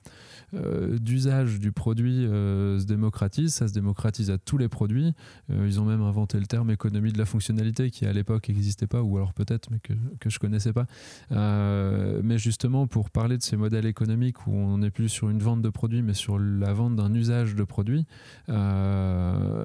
d'usage 0.99 1.61
du 1.61 1.73
produit 1.73 2.28
euh, 2.29 2.79
se 2.79 2.85
démocratise, 2.85 3.55
ça 3.55 3.69
se 3.69 3.73
démocratise 3.73 4.31
à 4.31 4.39
tous 4.39 4.59
les 4.59 4.69
produits. 4.69 5.15
Euh, 5.51 5.67
ils 5.67 5.81
ont 5.81 5.85
même 5.85 6.03
inventé 6.03 6.39
le 6.39 6.47
terme 6.47 6.71
économie 6.71 7.13
de 7.13 7.19
la 7.19 7.25
fonctionnalité 7.25 7.91
qui 7.91 8.07
à 8.07 8.13
l'époque 8.13 8.49
n'existait 8.49 8.87
pas, 8.87 9.03
ou 9.03 9.17
alors 9.17 9.33
peut-être, 9.35 9.71
mais 9.71 9.81
que, 9.81 9.93
que 10.21 10.31
je 10.31 10.39
connaissais 10.39 10.73
pas. 10.73 10.87
mais 11.31 12.39
justement, 12.39 12.87
pour 12.87 13.11
parler 13.11 13.39
de 13.39 13.43
ces 13.43 13.57
modèles 13.57 13.87
économiques 13.87 14.47
où 14.47 14.53
on 14.53 14.79
n'est 14.79 14.91
plus 14.91 15.09
sur 15.09 15.31
une 15.31 15.41
vente 15.41 15.63
de 15.63 15.71
produits, 15.71 16.03
mais 16.03 16.15
sur 16.15 16.39
la 16.39 16.73
vente 16.73 16.97
d'un 16.97 17.13
usage 17.15 17.55
de 17.55 17.65
produits, 17.65 18.07
en 18.49 19.65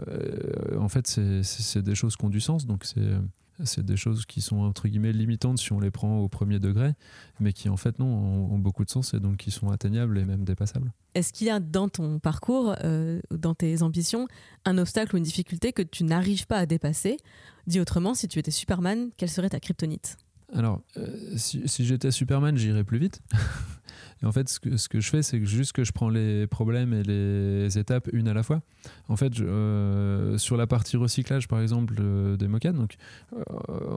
fait, 0.89 1.07
c'est 1.07 1.81
des 1.81 1.95
choses 1.95 2.15
qui 2.15 2.25
ont 2.25 2.29
du 2.29 2.41
sens. 2.41 2.65
Donc 2.65 2.85
c'est 2.85 3.11
c'est 3.63 3.85
des 3.85 3.97
choses 3.97 4.25
qui 4.25 4.41
sont 4.41 4.57
entre 4.57 4.87
guillemets 4.87 5.13
limitantes 5.13 5.59
si 5.59 5.71
on 5.73 5.79
les 5.79 5.91
prend 5.91 6.19
au 6.19 6.27
premier 6.27 6.59
degré, 6.59 6.93
mais 7.39 7.53
qui 7.53 7.69
en 7.69 7.77
fait 7.77 7.99
non 7.99 8.05
ont, 8.05 8.57
beaucoup 8.57 8.85
de 8.85 8.89
sens 8.89 9.13
et 9.13 9.19
donc 9.19 9.37
qui 9.37 9.51
sont 9.51 9.69
atteignables 9.69 10.17
et 10.17 10.25
même 10.25 10.43
dépassables. 10.43 10.91
Est-ce 11.15 11.33
qu'il 11.33 11.47
y 11.47 11.49
a 11.49 11.59
dans 11.59 11.89
ton 11.89 12.19
parcours, 12.19 12.75
euh, 12.83 13.19
dans 13.29 13.53
tes 13.53 13.81
ambitions, 13.81 14.27
un 14.65 14.77
obstacle 14.77 15.15
ou 15.15 15.17
une 15.17 15.23
difficulté 15.23 15.73
que 15.73 15.81
tu 15.81 16.03
n'arrives 16.03 16.47
pas 16.47 16.57
à 16.57 16.65
dépasser? 16.65 17.17
Dit 17.67 17.79
autrement, 17.79 18.13
si 18.13 18.27
tu 18.27 18.39
étais 18.39 18.51
Superman, 18.51 19.09
quelle 19.17 19.29
serait 19.29 19.49
ta 19.49 19.59
kryptonite? 19.59 20.17
Alors, 20.53 20.81
euh, 20.97 21.35
si, 21.35 21.67
si 21.67 21.85
j'étais 21.85 22.11
Superman, 22.11 22.57
j'irais 22.57 22.83
plus 22.83 22.99
vite. 22.99 23.21
Et 24.21 24.25
en 24.25 24.31
fait, 24.31 24.49
ce 24.49 24.59
que, 24.59 24.77
ce 24.77 24.89
que 24.89 24.99
je 24.99 25.09
fais, 25.09 25.21
c'est 25.21 25.43
juste 25.45 25.73
que 25.73 25.83
je 25.83 25.91
prends 25.91 26.09
les 26.09 26.47
problèmes 26.47 26.93
et 26.93 27.03
les 27.03 27.77
étapes 27.77 28.09
une 28.13 28.27
à 28.27 28.33
la 28.33 28.43
fois. 28.43 28.61
En 29.07 29.15
fait, 29.15 29.39
euh, 29.39 30.37
sur 30.37 30.57
la 30.57 30.67
partie 30.67 30.97
recyclage, 30.97 31.47
par 31.47 31.59
exemple, 31.61 31.95
euh, 31.99 32.37
des 32.37 32.47
moquettes, 32.47 32.75
donc, 32.75 32.95
euh, 33.33 33.43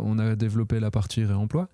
on 0.03 0.19
a 0.19 0.37
développé 0.37 0.81
la 0.81 0.91
partie 0.91 1.25
réemploi, 1.25 1.69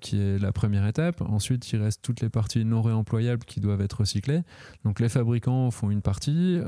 qui 0.00 0.20
est 0.20 0.38
la 0.38 0.52
première 0.52 0.86
étape. 0.86 1.22
Ensuite, 1.22 1.72
il 1.72 1.80
reste 1.80 2.02
toutes 2.02 2.20
les 2.20 2.28
parties 2.28 2.64
non 2.64 2.82
réemployables 2.82 3.44
qui 3.44 3.60
doivent 3.60 3.80
être 3.80 4.00
recyclées. 4.00 4.42
Donc, 4.84 5.00
les 5.00 5.08
fabricants 5.08 5.70
font 5.70 5.90
une 5.90 6.02
partie. 6.02 6.58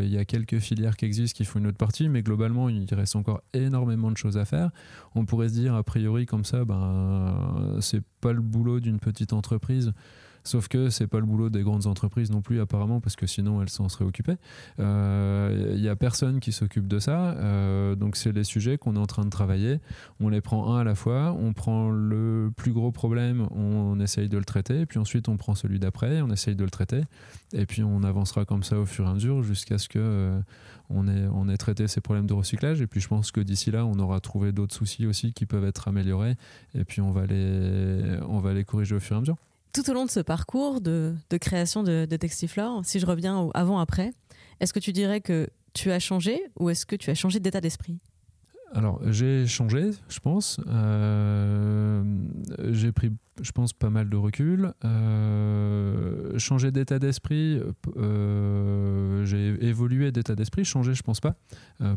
Il 0.00 0.08
y 0.08 0.16
a 0.16 0.24
quelques 0.24 0.58
filières 0.58 0.96
qui 0.96 1.04
existent 1.04 1.36
qui 1.36 1.44
font 1.44 1.58
une 1.58 1.66
autre 1.66 1.76
partie, 1.76 2.08
mais 2.08 2.22
globalement, 2.22 2.68
il 2.68 2.92
reste 2.94 3.16
encore 3.16 3.42
énormément 3.52 4.10
de 4.10 4.16
choses 4.16 4.38
à 4.38 4.44
faire. 4.44 4.70
On 5.14 5.26
pourrait 5.26 5.48
se 5.48 5.54
dire, 5.54 5.74
a 5.74 5.82
priori, 5.82 6.24
comme 6.24 6.44
ça, 6.44 6.64
ben, 6.64 7.76
c'est 7.80 8.02
pas 8.20 8.32
le 8.32 8.40
boulot 8.40 8.80
d'une 8.80 8.98
petite 8.98 9.32
entreprise 9.34 9.92
Sauf 10.44 10.68
que 10.68 10.90
c'est 10.90 11.06
pas 11.06 11.20
le 11.20 11.26
boulot 11.26 11.50
des 11.50 11.62
grandes 11.62 11.86
entreprises 11.86 12.30
non 12.30 12.42
plus 12.42 12.60
apparemment 12.60 13.00
parce 13.00 13.14
que 13.14 13.26
sinon 13.26 13.62
elles 13.62 13.68
s'en 13.68 13.88
seraient 13.88 14.04
occupées. 14.04 14.36
Il 14.78 14.84
euh, 14.84 15.76
y 15.76 15.88
a 15.88 15.94
personne 15.94 16.40
qui 16.40 16.52
s'occupe 16.52 16.88
de 16.88 16.98
ça. 16.98 17.32
Euh, 17.32 17.94
donc 17.94 18.16
c'est 18.16 18.32
les 18.32 18.44
sujets 18.44 18.76
qu'on 18.76 18.96
est 18.96 18.98
en 18.98 19.06
train 19.06 19.24
de 19.24 19.30
travailler. 19.30 19.80
On 20.20 20.28
les 20.28 20.40
prend 20.40 20.74
un 20.74 20.80
à 20.80 20.84
la 20.84 20.94
fois. 20.94 21.36
On 21.38 21.52
prend 21.52 21.90
le 21.90 22.50
plus 22.56 22.72
gros 22.72 22.90
problème, 22.90 23.46
on, 23.52 24.00
essaye 24.00 24.28
de 24.28 24.38
le 24.38 24.44
traiter. 24.44 24.84
Puis 24.84 24.98
ensuite 24.98 25.28
on 25.28 25.36
prend 25.36 25.54
celui 25.54 25.78
d'après, 25.78 26.22
on 26.22 26.30
essaye 26.30 26.56
de 26.56 26.64
le 26.64 26.70
traiter. 26.70 27.02
Et 27.52 27.66
puis 27.66 27.84
on 27.84 28.02
avancera 28.02 28.44
comme 28.44 28.64
ça 28.64 28.78
au 28.78 28.86
fur 28.86 29.06
et 29.06 29.08
à 29.08 29.14
mesure 29.14 29.42
jusqu'à 29.42 29.78
ce 29.78 29.88
que 29.88 29.98
euh, 30.00 30.40
on, 30.90 31.48
ait, 31.48 31.56
traité 31.56 31.86
ces 31.86 32.00
problèmes 32.00 32.26
de 32.26 32.34
recyclage. 32.34 32.80
Et 32.80 32.88
puis 32.88 33.00
je 33.00 33.06
pense 33.06 33.30
que 33.30 33.40
d'ici 33.40 33.70
là, 33.70 33.86
on 33.86 33.98
aura 34.00 34.18
trouvé 34.18 34.50
d'autres 34.50 34.74
soucis 34.74 35.06
aussi 35.06 35.32
qui 35.32 35.46
peuvent 35.46 35.64
être 35.64 35.86
améliorés. 35.86 36.36
Et 36.74 36.84
puis 36.84 37.00
on 37.00 37.12
va 37.12 37.26
les 37.26 38.64
corriger 38.64 38.96
au 38.96 39.00
fur 39.00 39.14
et 39.14 39.18
à 39.18 39.20
mesure 39.20 39.36
tout 39.72 39.88
au 39.90 39.94
long 39.94 40.04
de 40.04 40.10
ce 40.10 40.20
parcours 40.20 40.80
de, 40.80 41.14
création 41.40 41.82
de, 41.82 42.04
Textiflore, 42.04 42.84
si 42.84 43.00
je 43.00 43.06
reviens 43.06 43.50
avant-après, 43.54 44.12
est-ce 44.60 44.72
que 44.72 44.80
tu 44.80 44.92
dirais 44.92 45.20
que 45.20 45.48
tu 45.72 45.90
as 45.90 45.98
changé 45.98 46.40
ou 46.58 46.70
est-ce 46.70 46.86
que 46.86 46.96
tu 46.96 47.10
as 47.10 47.14
changé 47.14 47.40
d'état 47.40 47.60
d'esprit? 47.60 47.98
Alors, 48.74 49.00
j'ai 49.10 49.46
changé, 49.46 49.90
je 50.08 50.18
pense. 50.20 50.58
Euh, 50.66 52.02
j'ai 52.70 52.90
pris, 52.90 53.10
je 53.42 53.52
pense, 53.52 53.74
pas 53.74 53.90
mal 53.90 54.08
de 54.08 54.16
recul. 54.16 54.72
Euh, 54.84 56.38
changé 56.38 56.72
d'état 56.72 56.98
d'esprit, 56.98 57.60
euh, 57.98 59.24
j'ai 59.26 59.62
évolué 59.66 60.10
d'état 60.10 60.34
d'esprit. 60.34 60.64
Changé, 60.64 60.94
je 60.94 61.02
pense 61.02 61.20
pas, 61.20 61.36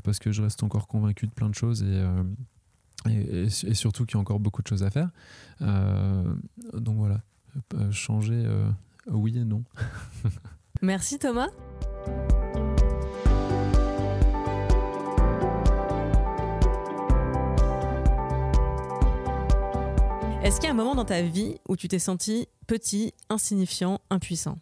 parce 0.04 0.20
que 0.20 0.32
je 0.32 0.42
reste 0.42 0.64
encore 0.64 0.88
convaincu 0.88 1.28
de 1.28 1.32
plein 1.32 1.50
de 1.50 1.56
choses 1.56 1.86
et 3.08 3.74
surtout 3.74 4.06
qu'il 4.06 4.16
y 4.16 4.18
a 4.18 4.22
encore 4.22 4.42
beaucoup 4.42 4.62
de 4.62 4.68
choses 4.68 4.84
à 4.84 4.90
faire. 4.90 5.12
donc 5.62 6.98
voilà, 6.98 7.22
changer, 7.92 8.46
oui 9.08 9.38
et 9.38 9.46
non. 9.46 9.64
Merci 10.82 11.20
Thomas. 11.20 11.50
Est-ce 20.46 20.60
qu'il 20.60 20.68
y 20.68 20.70
a 20.70 20.74
un 20.74 20.78
moment 20.78 20.94
dans 20.94 21.06
ta 21.06 21.24
vie 21.24 21.56
où 21.68 21.76
tu 21.76 21.88
t'es 21.88 21.98
senti 21.98 22.48
petit, 22.68 23.16
insignifiant, 23.32 24.00
impuissant? 24.12 24.60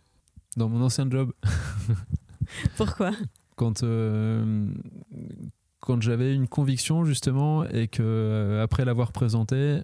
Dans 0.55 0.69
mon 0.69 0.81
ancien 0.81 1.09
job. 1.09 1.33
Pourquoi? 2.77 3.11
Quand, 3.57 3.83
euh, 3.83 4.65
quand 5.81 6.01
j'avais 6.01 6.33
une 6.33 6.47
conviction 6.47 7.03
justement 7.03 7.65
et 7.65 7.89
que 7.89 8.01
euh, 8.01 8.63
après 8.63 8.85
l'avoir 8.85 9.11
présentée, 9.11 9.81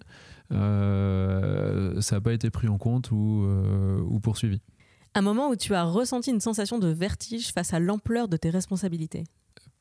euh, 0.51 1.99
ça 2.01 2.15
n'a 2.15 2.21
pas 2.21 2.33
été 2.33 2.49
pris 2.49 2.67
en 2.67 2.77
compte 2.77 3.11
ou, 3.11 3.45
ou 4.07 4.19
poursuivi. 4.19 4.61
Un 5.15 5.21
moment 5.21 5.49
où 5.49 5.55
tu 5.55 5.73
as 5.73 5.83
ressenti 5.83 6.31
une 6.31 6.39
sensation 6.39 6.77
de 6.77 6.87
vertige 6.87 7.51
face 7.51 7.73
à 7.73 7.79
l'ampleur 7.79 8.27
de 8.27 8.37
tes 8.37 8.49
responsabilités 8.49 9.23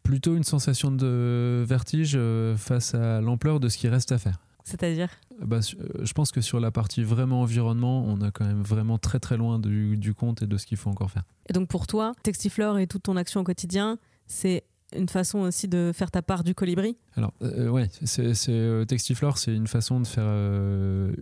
Plutôt 0.02 0.36
une 0.36 0.44
sensation 0.44 0.90
de 0.90 1.64
vertige 1.66 2.18
face 2.56 2.94
à 2.94 3.20
l'ampleur 3.20 3.60
de 3.60 3.68
ce 3.68 3.76
qui 3.76 3.88
reste 3.88 4.10
à 4.12 4.18
faire. 4.18 4.38
C'est-à-dire? 4.68 5.08
Bah, 5.40 5.60
euh, 5.80 6.04
Je 6.04 6.12
pense 6.12 6.30
que 6.30 6.42
sur 6.42 6.60
la 6.60 6.70
partie 6.70 7.02
vraiment 7.02 7.40
environnement, 7.40 8.04
on 8.04 8.20
est 8.20 8.30
quand 8.30 8.44
même 8.44 8.62
vraiment 8.62 8.98
très 8.98 9.18
très 9.18 9.38
loin 9.38 9.58
du, 9.58 10.14
compte 10.14 10.42
et 10.42 10.46
de 10.46 10.56
ce 10.58 10.66
qu'il 10.66 10.76
faut 10.76 10.90
encore 10.90 11.10
faire. 11.10 11.22
Et 11.48 11.54
donc 11.54 11.68
pour 11.68 11.86
toi, 11.86 12.14
Textiflore 12.22 12.78
et 12.78 12.86
toute 12.86 13.04
ton 13.04 13.16
action 13.16 13.40
au 13.40 13.44
quotidien, 13.44 13.98
c'est 14.26 14.64
une 14.96 15.08
façon 15.08 15.40
aussi 15.40 15.68
de 15.68 15.90
faire 15.94 16.10
ta 16.10 16.22
part 16.22 16.44
du 16.44 16.54
colibri 16.54 16.96
Alors, 17.16 17.32
euh, 17.42 17.68
ouais, 17.68 17.88
c'est, 18.04 18.32
euh, 18.48 18.84
Textiflore, 18.84 19.38
c'est 19.38 19.54
une 19.54 19.66
façon 19.66 20.00
de 20.00 20.06
faire 20.06 20.28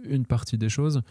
une 0.08 0.26
partie 0.26 0.58
des 0.58 0.68
choses. 0.68 1.02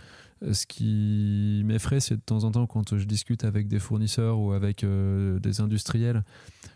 Ce 0.52 0.66
qui 0.66 1.64
m'effraie, 1.66 2.00
c'est 2.00 2.16
de 2.16 2.22
temps 2.22 2.44
en 2.44 2.52
temps 2.52 2.68
quand 2.68 2.98
je 2.98 3.06
discute 3.06 3.46
avec 3.46 3.68
des 3.68 3.80
fournisseurs 3.80 4.40
ou 4.40 4.52
avec 4.52 4.86
des 4.86 5.62
industriels 5.62 6.24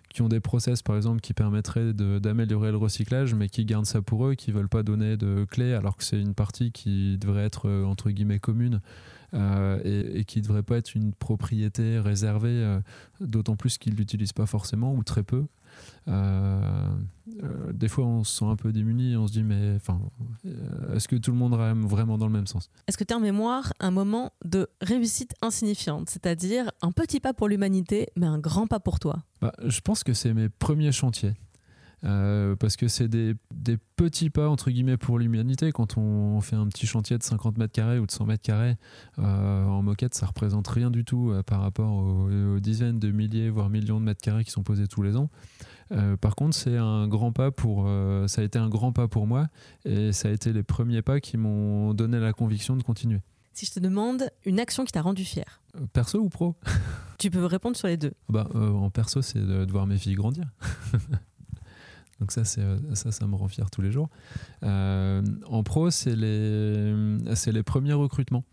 qui 0.09 0.21
ont 0.21 0.27
des 0.27 0.39
process 0.39 0.81
par 0.81 0.95
exemple 0.95 1.21
qui 1.21 1.33
permettraient 1.33 1.93
d'améliorer 1.93 2.71
le 2.71 2.77
recyclage 2.77 3.33
mais 3.35 3.47
qui 3.47 3.65
gardent 3.65 3.85
ça 3.85 4.01
pour 4.01 4.25
eux, 4.25 4.35
qui 4.35 4.51
veulent 4.51 4.69
pas 4.69 4.83
donner 4.83 5.17
de 5.17 5.45
clés 5.49 5.73
alors 5.73 5.95
que 5.95 6.03
c'est 6.03 6.19
une 6.19 6.33
partie 6.33 6.71
qui 6.71 7.17
devrait 7.17 7.45
être 7.45 7.69
euh, 7.69 7.85
entre 7.85 8.09
guillemets 8.09 8.39
commune 8.39 8.81
euh, 9.35 9.79
et, 10.15 10.25
qui 10.25 10.41
devrait 10.41 10.63
pas 10.63 10.77
être 10.77 10.95
une 10.95 11.13
propriété 11.13 11.99
réservée, 11.99 12.49
euh, 12.49 12.79
d'autant 13.21 13.55
plus 13.55 13.77
qu'ils 13.77 13.93
l'utilisent 13.93 14.33
pas 14.33 14.47
forcément 14.47 14.95
ou 14.95 15.03
très 15.03 15.21
peu. 15.21 15.45
Euh, 16.09 16.89
euh, 17.43 17.73
des 17.73 17.87
fois, 17.87 18.05
on 18.05 18.23
se 18.23 18.39
sent 18.39 18.45
un 18.45 18.55
peu 18.55 18.71
démuni, 18.71 19.15
on 19.15 19.27
se 19.27 19.33
dit, 19.33 19.43
mais 19.43 19.75
enfin, 19.75 19.99
euh, 20.45 20.95
est-ce 20.95 21.07
que 21.07 21.15
tout 21.15 21.31
le 21.31 21.37
monde 21.37 21.53
rame 21.53 21.85
vraiment 21.85 22.17
dans 22.17 22.27
le 22.27 22.33
même 22.33 22.47
sens? 22.47 22.69
Est-ce 22.87 22.97
que 22.97 23.03
tu 23.03 23.13
as 23.13 23.17
en 23.17 23.21
mémoire 23.21 23.73
un 23.79 23.91
moment 23.91 24.31
de 24.43 24.67
réussite 24.81 25.33
insignifiante, 25.41 26.09
c'est-à-dire 26.09 26.71
un 26.81 26.91
petit 26.91 27.19
pas 27.19 27.33
pour 27.33 27.47
l'humanité, 27.47 28.07
mais 28.15 28.25
un 28.25 28.39
grand 28.39 28.67
pas 28.67 28.79
pour 28.79 28.99
toi? 28.99 29.23
Bah, 29.41 29.53
Je 29.63 29.79
pense 29.81 30.03
que 30.03 30.13
c'est 30.13 30.33
mes 30.33 30.49
premiers 30.49 30.91
chantiers. 30.91 31.33
parce 32.01 32.77
que 32.77 32.87
c'est 32.87 33.09
des, 33.09 33.35
des, 33.53 33.77
petits 33.97 34.29
pas 34.29 34.47
entre 34.47 34.71
guillemets 34.71 34.95
pour 34.95 35.19
l'humanité. 35.19 35.71
Quand 35.73 35.97
on 35.97 36.39
fait 36.39 36.55
un 36.55 36.67
petit 36.67 36.87
chantier 36.87 37.17
de 37.17 37.23
50 37.23 37.57
mètres 37.57 37.73
carrés 37.73 37.99
ou 37.99 38.05
de 38.05 38.11
100 38.11 38.25
mètres 38.25 38.41
carrés 38.41 38.77
en 39.17 39.83
moquette, 39.83 40.15
ça 40.15 40.25
représente 40.25 40.67
rien 40.69 40.89
du 40.89 41.03
tout 41.03 41.33
par 41.45 41.61
rapport 41.61 41.91
aux, 41.91 42.29
aux, 42.55 42.59
dizaines 42.61 42.99
de 42.99 43.11
milliers 43.11 43.49
voire 43.49 43.69
millions 43.69 43.99
de 43.99 44.05
mètres 44.05 44.21
carrés 44.21 44.45
qui 44.45 44.51
sont 44.51 44.63
posés 44.63 44.87
tous 44.87 45.01
les 45.01 45.17
ans. 45.17 45.29
Euh, 45.91 46.17
par 46.17 46.35
contre, 46.35 46.55
c'est 46.55 46.77
un 46.77 47.07
grand 47.07 47.31
pas 47.31 47.51
pour, 47.51 47.85
euh, 47.87 48.27
ça 48.27 48.41
a 48.41 48.43
été 48.43 48.59
un 48.59 48.69
grand 48.69 48.91
pas 48.91 49.07
pour 49.07 49.27
moi 49.27 49.47
et 49.85 50.11
ça 50.13 50.29
a 50.29 50.31
été 50.31 50.53
les 50.53 50.63
premiers 50.63 51.01
pas 51.01 51.19
qui 51.19 51.37
m'ont 51.37 51.93
donné 51.93 52.19
la 52.19 52.33
conviction 52.33 52.75
de 52.75 52.83
continuer. 52.83 53.21
Si 53.53 53.65
je 53.65 53.71
te 53.71 53.79
demande 53.79 54.29
une 54.45 54.59
action 54.59 54.85
qui 54.85 54.91
t'a 54.91 55.01
rendu 55.01 55.25
fier 55.25 55.61
euh, 55.75 55.85
Perso 55.91 56.19
ou 56.19 56.29
pro? 56.29 56.55
Tu 57.17 57.29
peux 57.29 57.43
répondre 57.43 57.75
sur 57.75 57.89
les 57.89 57.97
deux. 57.97 58.13
Bah, 58.29 58.47
en 58.55 58.89
perso, 58.89 59.21
c'est 59.21 59.45
de, 59.45 59.65
de, 59.65 59.71
voir 59.73 59.85
mes 59.85 59.97
filles 59.97 60.15
grandir. 60.15 60.45
Donc 62.21 62.31
ça, 62.31 62.45
ça, 62.45 62.61
ça 62.93 63.27
me 63.27 63.35
rend 63.35 63.49
fier 63.49 63.69
tous 63.69 63.81
les 63.81 63.91
jours. 63.91 64.07
en 64.61 65.63
pro, 65.65 65.89
c'est 65.91 66.15
les, 66.15 66.93
les 66.93 67.63
premiers 67.63 67.91
recrutements. 67.91 68.45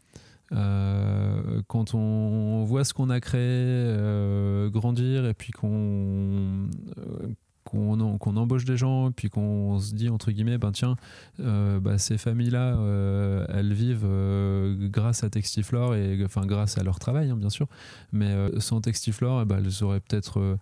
Euh, 0.53 1.63
quand 1.67 1.95
on 1.95 2.65
voit 2.65 2.85
ce 2.85 2.95
qu'on 2.95 3.11
a 3.11 3.21
créé 3.21 3.41
euh, 3.43 4.71
grandir 4.71 5.27
et 5.27 5.35
puis 5.35 5.53
qu'on 5.53 6.69
euh, 6.99 7.29
qu'on 7.65 8.37
embauche 8.37 8.65
des 8.65 8.77
gens, 8.77 9.11
puis 9.11 9.29
qu'on 9.29 9.81
se 9.81 9.93
dit 9.93 10.09
entre 10.09 10.31
guillemets, 10.31 10.57
ben 10.57 10.71
tiens, 10.71 10.95
bah, 11.41 11.99
ces 11.99 12.17
familles-là, 12.17 12.79
elles 13.49 13.73
vivent 13.73 14.07
grâce 14.89 15.25
à 15.25 15.31
Textiflore 15.31 15.97
et 15.97 16.25
enfin 16.25 16.47
grâce 16.47 16.79
à 16.79 16.85
leur 16.85 17.01
travail, 17.01 17.29
hein, 17.29 17.37
bien 17.37 17.51
sûr, 17.51 17.67
mais 18.13 18.33
sans 18.61 18.81
Textiflore, 18.81 19.43
eh 19.43 19.45
ben, 19.47 19.59
elles 19.59 19.83
auraient 19.83 19.99
peut-être 19.99 20.59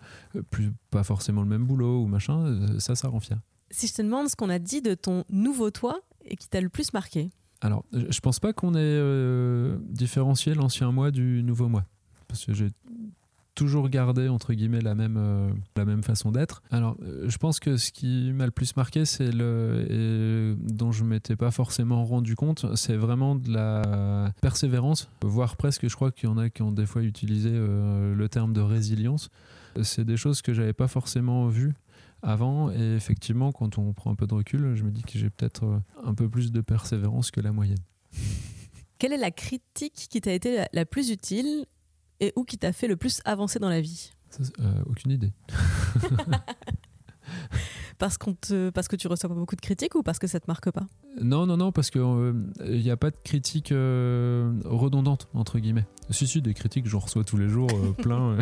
plus 0.49 0.71
pas 0.89 1.03
forcément 1.03 1.43
le 1.43 1.47
même 1.47 1.65
boulot 1.65 2.01
ou 2.01 2.07
machin. 2.07 2.79
Ça, 2.79 2.95
ça 2.95 3.07
rend 3.07 3.19
fier. 3.19 3.37
Si 3.69 3.85
je 3.85 3.93
te 3.93 4.01
demande 4.01 4.27
ce 4.27 4.35
qu'on 4.35 4.49
a 4.49 4.57
dit 4.57 4.81
de 4.81 4.95
ton 4.95 5.25
nouveau 5.29 5.69
toi 5.69 6.01
et 6.25 6.35
qui 6.35 6.49
t'a 6.49 6.59
le 6.59 6.69
plus 6.69 6.91
marqué. 6.91 7.29
Alors, 7.65 7.83
je 7.91 8.19
pense 8.19 8.39
pas 8.39 8.53
qu'on 8.53 8.75
ait 8.75 8.79
euh, 8.79 9.77
différencié 9.89 10.53
l'ancien 10.53 10.91
moi 10.91 11.09
du 11.09 11.41
nouveau 11.41 11.67
moi. 11.67 11.83
Parce 12.27 12.45
que 12.45 12.53
j'ai 12.53 12.69
toujours 13.55 13.89
gardé, 13.89 14.27
entre 14.27 14.53
guillemets, 14.53 14.81
la 14.81 14.93
même, 14.93 15.15
euh, 15.17 15.49
la 15.75 15.83
même 15.83 16.03
façon 16.03 16.31
d'être. 16.31 16.61
Alors, 16.69 16.95
euh, 17.01 17.25
je 17.27 17.37
pense 17.39 17.59
que 17.59 17.77
ce 17.77 17.91
qui 17.91 18.31
m'a 18.33 18.45
le 18.45 18.51
plus 18.51 18.75
marqué, 18.75 19.03
c'est 19.05 19.31
le. 19.31 19.87
Et 19.89 20.55
dont 20.71 20.91
je 20.91 21.03
m'étais 21.03 21.35
pas 21.35 21.49
forcément 21.49 22.05
rendu 22.05 22.35
compte, 22.35 22.67
c'est 22.75 22.97
vraiment 22.97 23.33
de 23.33 23.51
la 23.51 24.31
persévérance, 24.41 25.09
voire 25.23 25.57
presque, 25.57 25.87
je 25.87 25.95
crois 25.95 26.11
qu'il 26.11 26.29
y 26.29 26.31
en 26.31 26.37
a 26.37 26.51
qui 26.51 26.61
ont 26.61 26.71
des 26.71 26.85
fois 26.85 27.01
utilisé 27.01 27.49
le 27.49 28.27
terme 28.29 28.53
de 28.53 28.61
résilience. 28.61 29.31
C'est 29.81 30.05
des 30.05 30.17
choses 30.17 30.43
que 30.43 30.53
j'avais 30.53 30.73
pas 30.73 30.87
forcément 30.87 31.47
vues 31.47 31.73
avant. 32.25 32.71
Et 32.71 32.95
effectivement, 32.95 33.51
quand 33.51 33.77
on 33.77 33.93
prend 33.93 34.11
un 34.11 34.15
peu 34.15 34.27
de 34.27 34.33
recul, 34.33 34.75
je 34.75 34.83
me 34.83 34.91
dis 34.91 35.03
que 35.03 35.17
j'ai 35.17 35.29
peut-être 35.29 35.63
euh, 35.63 35.79
un 36.03 36.13
peu 36.13 36.27
plus 36.29 36.51
de 36.51 36.61
persévérance 36.61 37.31
que 37.31 37.39
la 37.39 37.51
moyenne. 37.51 37.77
Quelle 38.97 39.13
est 39.13 39.17
la 39.17 39.31
critique 39.31 40.07
qui 40.09 40.21
t'a 40.21 40.33
été 40.33 40.65
la 40.73 40.85
plus 40.85 41.11
utile 41.11 41.65
et 42.19 42.33
où 42.35 42.43
qui 42.43 42.57
t'a 42.57 42.71
fait 42.71 42.87
le 42.87 42.95
plus 42.95 43.21
avancer 43.25 43.59
dans 43.59 43.69
la 43.69 43.81
vie? 43.81 44.11
Euh, 44.59 44.83
Aucune 44.87 45.11
idée. 45.11 45.31
parce, 47.97 48.17
qu'on 48.17 48.33
te, 48.33 48.69
parce 48.69 48.87
que 48.87 48.95
tu 48.95 49.07
reçois 49.07 49.29
pas 49.29 49.35
beaucoup 49.35 49.55
de 49.55 49.61
critiques 49.61 49.95
ou 49.95 50.03
parce 50.03 50.19
que 50.19 50.27
ça 50.27 50.39
te 50.39 50.45
marque 50.47 50.71
pas? 50.71 50.87
Non, 51.21 51.45
non, 51.45 51.57
non, 51.57 51.71
parce 51.71 51.89
qu'il 51.89 52.01
n'y 52.01 52.89
euh, 52.89 52.93
a 52.93 52.97
pas 52.97 53.09
de 53.09 53.17
critiques 53.23 53.71
euh, 53.71 54.51
redondantes, 54.65 55.29
entre 55.33 55.59
guillemets. 55.59 55.85
Si, 56.09 56.27
si, 56.27 56.41
des 56.41 56.53
critiques, 56.53 56.87
j'en 56.87 56.99
reçois 56.99 57.23
tous 57.23 57.37
les 57.37 57.47
jours, 57.47 57.69
euh, 57.73 57.91
plein, 58.01 58.37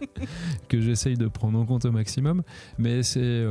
que 0.68 0.80
j'essaye 0.80 1.16
de 1.16 1.28
prendre 1.28 1.58
en 1.58 1.64
compte 1.64 1.84
au 1.84 1.92
maximum. 1.92 2.42
Mais 2.78 3.02
c'est, 3.02 3.44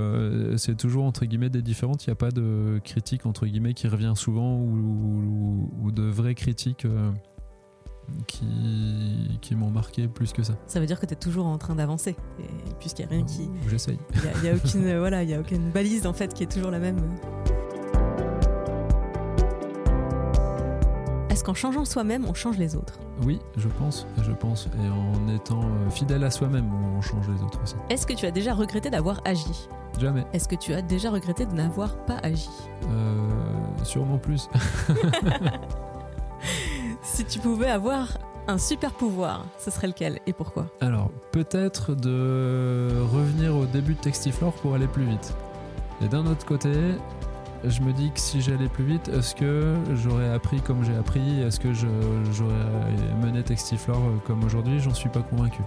c'est 0.58 0.78
toujours, 0.78 1.06
entre 1.06 1.25
guillemets, 1.25 1.49
des 1.49 1.62
différentes. 1.62 2.06
Il 2.06 2.10
n'y 2.10 2.13
a 2.13 2.15
pas 2.15 2.32
de 2.32 2.80
critique, 2.84 3.25
entre 3.25 3.45
guillemets, 3.45 3.73
qui 3.73 3.88
revient 3.88 4.13
souvent 4.15 4.58
ou, 4.58 5.71
ou 5.82 5.91
de 5.91 6.04
vraies 6.04 6.36
critiques 6.36 6.86
qui, 8.28 9.38
qui 9.41 9.56
m'ont 9.56 9.69
marqué 9.69 10.08
plus 10.08 10.34
que 10.34 10.43
ça. 10.43 10.54
Ça 10.67 10.80
veut 10.80 10.86
dire 10.86 11.00
que 11.00 11.06
tu 11.06 11.13
es 11.13 11.17
toujours 11.17 11.45
en 11.45 11.58
train 11.58 11.76
d'avancer, 11.76 12.15
puisqu'il 12.80 13.06
n'y 13.06 13.12
a 13.12 13.15
rien 13.15 13.26
qui. 13.26 13.50
J'essaye. 13.67 14.00
Il 14.36 14.41
n'y 14.41 14.50
a, 14.50 14.56
aucune, 14.56 14.98
voilà, 15.00 15.24
y 15.24 15.34
a 15.34 15.39
aucune 15.39 15.69
balise 15.72 16.06
en 16.08 16.13
fait 16.13 16.34
qui 16.34 16.43
est 16.43 16.52
toujours 16.52 16.72
la 16.72 16.80
même. 16.80 17.00
Est-ce 21.30 21.43
qu'en 21.43 21.54
changeant 21.54 21.86
soi-même, 21.86 22.26
on 22.28 22.34
change 22.34 22.58
les 22.58 22.76
autres? 22.76 23.00
Oui, 23.24 23.39
je 23.56 23.69
pense, 23.69 24.06
je 24.22 24.32
pense. 24.32 24.67
Et 24.84 24.89
en 24.89 25.34
étant 25.34 25.62
euh, 25.62 25.89
fidèle 25.89 26.24
à 26.24 26.32
soi-même, 26.32 26.69
on 26.74 27.02
change 27.02 27.30
les 27.30 27.41
autres 27.41 27.62
aussi. 27.63 27.76
Est-ce 27.89 28.06
que 28.06 28.13
tu 28.13 28.26
as 28.26 28.32
déjà 28.32 28.54
regretté 28.54 28.89
d'avoir 28.89 29.22
agi? 29.24 29.69
Jamais. 30.00 30.26
Est-ce 30.34 30.48
que 30.48 30.56
tu 30.56 30.74
as 30.74 30.82
déjà 30.82 31.10
regretté 31.12 31.45
de 31.45 31.54
n'avoir 31.54 31.95
pas 32.06 32.17
agi? 32.24 32.50
Euh, 32.89 33.30
Sûrement 33.84 34.17
plus. 34.17 34.50
Si 37.19 37.25
tu 37.25 37.39
pouvais 37.39 37.69
avoir 37.69 38.17
un 38.47 38.58
super 38.58 38.93
pouvoir, 38.93 39.45
ce 39.58 39.71
serait 39.71 39.88
lequel 39.88 40.21
et 40.25 40.32
pourquoi? 40.32 40.67
Alors, 40.79 41.12
peut-être 41.34 41.93
de 41.93 42.93
revenir 43.12 43.58
au 43.58 43.65
début 43.65 43.95
de 43.95 43.99
Textiflore 43.99 44.53
pour 44.53 44.73
aller 44.73 44.88
plus 44.88 45.03
vite. 45.03 45.36
Et 46.01 46.08
d'un 46.08 46.25
autre 46.27 46.45
côté, 46.45 46.71
je 47.65 47.82
me 47.82 47.91
dis 47.91 48.10
que 48.13 48.19
si 48.21 48.39
j'allais 48.39 48.69
plus 48.69 48.86
vite, 48.86 49.10
est-ce 49.10 49.36
que 49.36 49.75
j'aurais 49.95 50.29
appris 50.29 50.62
comme 50.62 50.86
j'ai 50.86 50.95
appris? 50.95 51.41
Est-ce 51.41 51.60
que 51.60 51.73
j'aurais 51.73 52.55
mené 53.21 53.43
Textiflore 53.43 53.99
comme 54.25 54.45
aujourd'hui? 54.45 54.79
J'en 54.79 54.93
suis 54.93 55.10
pas 55.10 55.21
convaincu. 55.21 55.62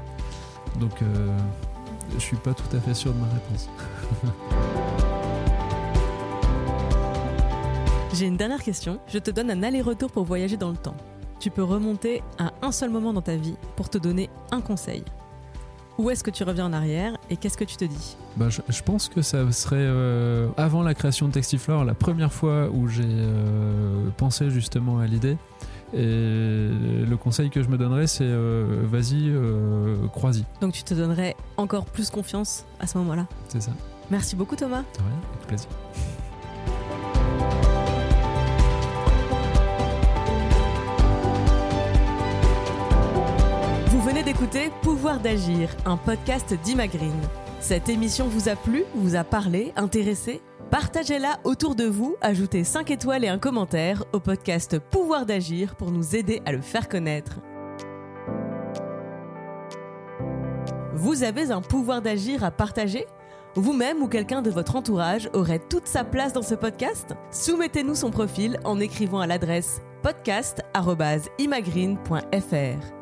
Donc, 0.81 1.03
euh, 1.03 1.37
je 2.15 2.19
suis 2.19 2.39
pas 2.39 2.55
tout 2.55 2.75
à 2.75 2.81
fait 2.81 2.95
sûr 2.95 3.13
de 3.13 3.19
ma 3.19 3.27
réponse. 3.27 3.69
J'ai 8.15 8.25
une 8.27 8.39
dernière 8.39 8.63
question. 8.63 9.01
Je 9.07 9.19
te 9.19 9.31
donne 9.31 9.51
un 9.51 9.63
aller-retour 9.63 10.11
pour 10.11 10.25
voyager 10.25 10.57
dans 10.57 10.71
le 10.71 10.79
temps. 10.79 10.97
Tu 11.43 11.51
peux 11.51 11.65
remonter 11.65 12.23
à 12.39 12.53
un 12.63 12.71
seul 12.71 12.89
moment 12.91 13.13
dans 13.13 13.21
ta 13.21 13.35
vie 13.35 13.57
pour 13.75 13.91
te 13.91 13.99
donner 13.99 14.31
un 14.53 14.61
conseil. 14.61 15.03
Où 15.99 16.09
est-ce 16.09 16.23
que 16.23 16.31
tu 16.31 16.45
reviens 16.45 16.67
en 16.67 16.73
arrière 16.73 17.19
et 17.31 17.37
qu'est-ce 17.37 17.57
que 17.57 17.65
tu 17.65 17.77
te 17.77 17.85
dis? 17.85 18.17
Bah, 18.37 18.47
je, 18.49 18.83
pense 18.83 19.09
que 19.09 19.23
ça 19.23 19.51
serait 19.51 19.75
euh, 19.81 20.47
avant 20.57 20.85
la 20.85 20.95
création 20.95 21.27
de 21.27 21.33
Textiflore, 21.33 21.85
la 21.85 21.95
première 21.95 22.33
fois 22.33 22.69
où 22.73 22.87
j'ai 22.87 23.03
euh, 23.05 24.09
pensé 24.17 24.51
justement 24.51 25.01
à 25.01 25.07
l'idée. 25.09 25.37
Et 25.93 25.99
le 25.99 27.17
conseil 27.17 27.51
que 27.51 27.61
je 27.61 27.69
me 27.69 27.77
donnerais, 27.77 28.07
c'est 28.07 28.23
euh, 28.23 28.85
vas-y, 28.85 29.33
crois-y. 30.13 30.45
Donc 30.61 30.73
tu 30.75 30.85
te 30.85 30.95
donnerais 30.95 31.35
encore 31.57 31.87
plus 31.87 32.11
confiance 32.11 32.67
à 32.79 32.87
ce 32.87 32.99
moment-là? 32.99 33.27
C'est 33.49 33.63
ça. 33.63 33.73
Merci 34.13 34.37
beaucoup 34.37 34.55
Thomas. 34.55 34.83
De 34.83 34.99
rien, 34.99 35.21
avec 35.35 35.49
plaisir. 35.49 35.69
D'écouter 44.21 44.71
Pouvoir 44.83 45.21
d'agir, 45.21 45.71
un 45.87 45.97
podcast 45.97 46.53
d'Imagrine. 46.53 47.23
Cette 47.61 47.89
émission 47.89 48.29
vous 48.29 48.51
a 48.51 48.57
plu, 48.57 48.85
vous 48.95 49.17
a 49.17 49.25
parlé, 49.25 49.73
intéressé? 49.75 50.43
Partagez-la 50.71 51.41
autour 51.45 51.75
de 51.75 51.85
vous, 51.85 52.17
ajoutez 52.21 52.63
5 52.63 52.91
étoiles 52.91 53.25
et 53.25 53.29
un 53.29 53.39
commentaire 53.39 54.05
au 54.13 54.21
podcast 54.21 54.79
Pouvoir 54.79 55.25
d'agir 55.25 55.77
pour 55.77 55.91
nous 55.91 56.15
aider 56.15 56.43
à 56.45 56.53
le 56.53 56.61
faire 56.61 56.91
connaître. 56.91 57.41
Vous 60.93 61.23
avez 61.23 61.51
un 61.51 61.63
pouvoir 61.63 62.03
d'agir 62.03 62.45
à 62.45 62.51
partager? 62.51 63.07
Vous-même 63.55 64.03
ou 64.03 64.09
quelqu'un 64.09 64.43
de 64.43 64.51
votre 64.51 64.77
entourage 64.77 65.31
aurait 65.33 65.59
toute 65.59 65.87
sa 65.87 66.05
place 66.05 66.35
dans 66.35 66.43
ce 66.43 66.55
podcast? 66.55 67.15
Soumettez-nous 67.31 67.95
son 67.95 68.11
profil 68.11 68.61
en 68.65 68.79
écrivant 68.79 69.21
à 69.21 69.27
l'adresse 69.27 69.81
podcast.imagrine.fr. 70.03 73.02